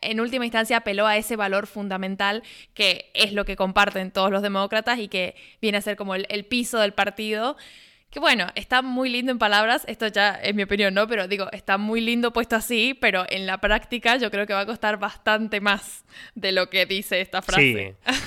en 0.00 0.20
última 0.20 0.44
instancia 0.44 0.78
apeló 0.78 1.06
a 1.06 1.16
ese 1.16 1.36
valor 1.36 1.66
fundamental 1.66 2.42
que 2.74 3.10
es 3.14 3.32
lo 3.32 3.44
que 3.44 3.56
comparten 3.56 4.10
todos 4.10 4.30
los 4.30 4.42
demócratas 4.42 4.98
y 4.98 5.08
que 5.08 5.34
viene 5.60 5.78
a 5.78 5.82
ser 5.82 5.96
como 5.96 6.14
el, 6.14 6.26
el 6.28 6.44
piso 6.44 6.78
del 6.78 6.92
partido 6.92 7.56
que 8.10 8.20
bueno, 8.20 8.46
está 8.54 8.80
muy 8.80 9.10
lindo 9.10 9.32
en 9.32 9.38
palabras, 9.38 9.84
esto 9.86 10.06
ya 10.06 10.30
es 10.30 10.54
mi 10.54 10.62
opinión, 10.62 10.94
¿no? 10.94 11.06
Pero 11.06 11.28
digo, 11.28 11.46
está 11.52 11.76
muy 11.76 12.00
lindo 12.00 12.32
puesto 12.32 12.56
así, 12.56 12.96
pero 12.98 13.26
en 13.28 13.46
la 13.46 13.58
práctica 13.58 14.16
yo 14.16 14.30
creo 14.30 14.46
que 14.46 14.54
va 14.54 14.60
a 14.60 14.66
costar 14.66 14.98
bastante 14.98 15.60
más 15.60 16.06
de 16.34 16.52
lo 16.52 16.70
que 16.70 16.86
dice 16.86 17.20
esta 17.20 17.42
frase. 17.42 17.96
Sí. 18.04 18.12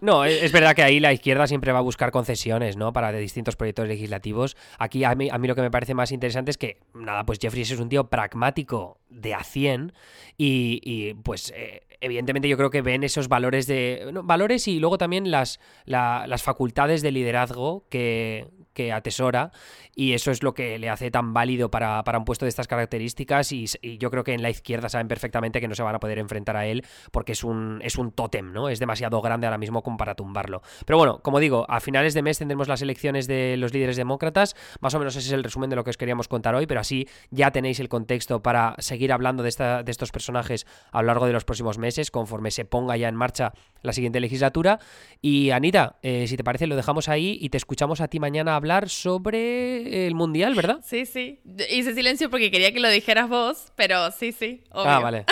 No, 0.00 0.24
es 0.26 0.52
verdad 0.52 0.74
que 0.74 0.82
ahí 0.82 1.00
la 1.00 1.14
izquierda 1.14 1.46
siempre 1.46 1.72
va 1.72 1.78
a 1.78 1.82
buscar 1.82 2.10
concesiones, 2.10 2.76
¿no? 2.76 2.92
Para 2.92 3.10
de 3.10 3.18
distintos 3.18 3.56
proyectos 3.56 3.88
legislativos. 3.88 4.54
Aquí 4.78 5.02
a 5.02 5.14
mí, 5.14 5.30
a 5.30 5.38
mí 5.38 5.48
lo 5.48 5.54
que 5.54 5.62
me 5.62 5.70
parece 5.70 5.94
más 5.94 6.12
interesante 6.12 6.50
es 6.50 6.58
que, 6.58 6.80
nada, 6.92 7.24
pues 7.24 7.38
Jeffries 7.40 7.70
es 7.70 7.80
un 7.80 7.88
tío 7.88 8.10
pragmático 8.10 9.00
de 9.08 9.34
a 9.34 9.42
100 9.42 9.92
y, 10.36 11.14
pues... 11.22 11.52
Eh, 11.56 11.82
evidentemente 12.00 12.50
yo 12.50 12.58
creo 12.58 12.68
que 12.68 12.82
ven 12.82 13.02
esos 13.02 13.28
valores 13.28 13.66
de 13.66 14.10
valores 14.24 14.68
y 14.68 14.78
luego 14.78 14.98
también 14.98 15.30
las, 15.30 15.58
las 15.86 16.42
facultades 16.42 17.00
de 17.00 17.10
liderazgo 17.10 17.86
que, 17.88 18.46
que 18.74 18.92
atesora 18.92 19.52
y 19.94 20.12
eso 20.12 20.30
es 20.30 20.42
lo 20.42 20.54
que 20.54 20.78
le 20.78 20.90
hace 20.90 21.10
tan 21.10 21.32
válido 21.32 21.70
para, 21.70 22.02
un 22.16 22.24
puesto 22.24 22.44
de 22.44 22.50
estas 22.50 22.68
características 22.68 23.52
y, 23.52 23.66
yo 23.98 24.10
creo 24.10 24.24
que 24.24 24.34
en 24.34 24.42
la 24.42 24.50
izquierda 24.50 24.88
saben 24.88 25.08
perfectamente 25.08 25.60
que 25.60 25.68
no 25.68 25.74
se 25.74 25.82
van 25.82 25.94
a 25.94 26.00
poder 26.00 26.18
enfrentar 26.18 26.56
a 26.56 26.66
él 26.66 26.84
porque 27.12 27.32
es 27.32 27.44
un, 27.44 27.80
es 27.82 27.96
un 27.96 28.12
tótem, 28.12 28.52
¿no? 28.52 28.68
Es 28.68 28.78
demasiado 28.78 29.20
grande 29.22 29.46
ahora 29.46 29.58
mismo 29.58 29.82
como 29.82 29.96
para 29.96 30.14
tumbarlo. 30.14 30.62
Pero 30.84 30.98
bueno, 30.98 31.20
como 31.22 31.38
digo, 31.38 31.64
a 31.68 31.80
finales 31.80 32.14
de 32.14 32.22
mes 32.22 32.38
tendremos 32.38 32.68
las 32.68 32.82
elecciones 32.82 33.26
de 33.26 33.56
los 33.56 33.72
líderes 33.72 33.96
demócratas, 33.96 34.56
más 34.80 34.94
o 34.94 34.98
menos 34.98 35.16
ese 35.16 35.28
es 35.28 35.32
el 35.32 35.44
resumen 35.44 35.70
de 35.70 35.76
lo 35.76 35.84
que 35.84 35.90
os 35.90 35.96
queríamos 35.96 36.28
contar 36.28 36.54
hoy, 36.54 36.66
pero 36.66 36.80
así 36.80 37.08
ya 37.30 37.50
tenéis 37.50 37.80
el 37.80 37.88
contexto 37.88 38.42
para 38.42 38.74
seguir 38.78 39.12
hablando 39.12 39.42
de, 39.42 39.48
esta, 39.48 39.82
de 39.82 39.90
estos 39.90 40.10
personajes 40.10 40.66
a 40.90 41.00
lo 41.02 41.06
largo 41.06 41.26
de 41.26 41.32
los 41.32 41.44
próximos 41.44 41.78
meses, 41.78 42.10
conforme 42.10 42.50
se 42.50 42.64
ponga 42.64 42.96
ya 42.96 43.08
en 43.08 43.14
marcha 43.14 43.52
la 43.84 43.92
siguiente 43.92 44.18
legislatura. 44.18 44.80
Y 45.20 45.50
Anita, 45.50 45.98
eh, 46.02 46.26
si 46.26 46.36
te 46.36 46.42
parece, 46.42 46.66
lo 46.66 46.74
dejamos 46.74 47.08
ahí 47.08 47.38
y 47.40 47.50
te 47.50 47.58
escuchamos 47.58 48.00
a 48.00 48.08
ti 48.08 48.18
mañana 48.18 48.56
hablar 48.56 48.88
sobre 48.88 50.06
el 50.06 50.14
Mundial, 50.14 50.54
¿verdad? 50.54 50.80
Sí, 50.82 51.06
sí. 51.06 51.40
Hice 51.70 51.94
silencio 51.94 52.30
porque 52.30 52.50
quería 52.50 52.72
que 52.72 52.80
lo 52.80 52.88
dijeras 52.88 53.28
vos, 53.28 53.72
pero 53.76 54.10
sí, 54.10 54.32
sí. 54.32 54.64
Ah, 54.72 55.00
vale. 55.00 55.26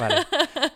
vale. 0.00 0.16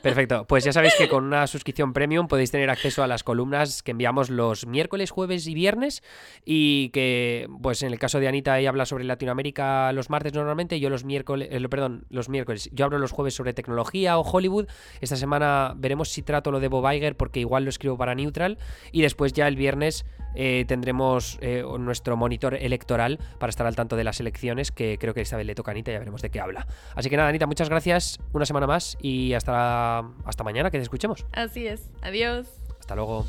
Perfecto. 0.03 0.47
Pues 0.47 0.65
ya 0.65 0.73
sabéis 0.73 0.95
que 0.97 1.09
con 1.09 1.25
una 1.25 1.47
suscripción 1.47 1.93
premium 1.93 2.27
podéis 2.27 2.51
tener 2.51 2.71
acceso 2.71 3.03
a 3.03 3.07
las 3.07 3.23
columnas 3.23 3.83
que 3.83 3.91
enviamos 3.91 4.31
los 4.31 4.67
miércoles, 4.67 5.11
jueves 5.11 5.47
y 5.47 5.55
viernes 5.55 6.03
y 6.45 6.89
que, 6.91 7.49
pues 7.63 7.83
en 7.83 7.93
el 7.93 7.99
caso 7.99 8.19
de 8.19 8.29
Anita, 8.29 8.59
ella 8.59 8.71
habla 8.71 8.87
sobre 8.87 9.05
Latinoamérica 9.05 9.93
los 9.93 10.09
martes 10.09 10.33
normalmente, 10.33 10.81
yo 10.81 10.89
los 10.89 11.05
miércoles, 11.05 11.49
eh, 11.51 11.69
perdón, 11.69 12.07
los 12.09 12.29
miércoles, 12.29 12.71
yo 12.73 12.87
hablo 12.87 12.99
los 12.99 13.13
jueves 13.13 13.35
sobre 13.35 13.53
tecnología 13.53 14.19
o 14.19 14.23
Hollywood. 14.23 14.67
Esta 15.01 15.17
semana 15.17 15.75
veremos 15.77 16.09
si 16.09 16.23
trato 16.23 16.51
lo 16.51 16.61
de 16.61 16.69
Bob 16.69 16.91
Iger 16.91 17.10
porque 17.17 17.41
igual 17.41 17.65
lo 17.65 17.71
escribo 17.71 17.97
para 17.97 18.15
Neutral 18.15 18.59
y 18.93 19.03
después 19.03 19.33
ya 19.33 19.49
el 19.49 19.57
viernes 19.57 20.05
eh, 20.35 20.65
tendremos 20.67 21.39
eh, 21.41 21.65
nuestro 21.79 22.17
monitor 22.17 22.55
electoral 22.55 23.19
para 23.39 23.51
estar 23.51 23.67
al 23.67 23.77
tanto 23.77 23.97
de 23.97 24.05
las 24.05 24.21
elecciones, 24.21 24.71
que 24.71 24.99
creo 24.99 25.15
que 25.15 25.21
esta 25.21 25.37
vez 25.37 25.47
le 25.47 25.55
toca 25.55 25.71
a 25.71 25.73
Anita, 25.73 25.93
ya 25.93 25.99
veremos 25.99 26.23
de 26.23 26.31
qué 26.31 26.41
habla. 26.41 26.67
Así 26.95 27.11
que 27.11 27.17
nada, 27.17 27.29
Anita, 27.29 27.47
muchas 27.47 27.69
gracias, 27.69 28.19
una 28.33 28.47
semana 28.47 28.67
más 28.67 28.97
y 29.01 29.35
hasta, 29.35 29.99
hasta 30.25 30.45
mañana 30.45 30.71
que 30.71 30.79
te 30.79 30.83
escuchemos. 30.83 31.27
Así 31.33 31.67
es, 31.67 31.91
adiós. 32.03 32.47
Hasta 32.79 32.95
luego. 32.95 33.27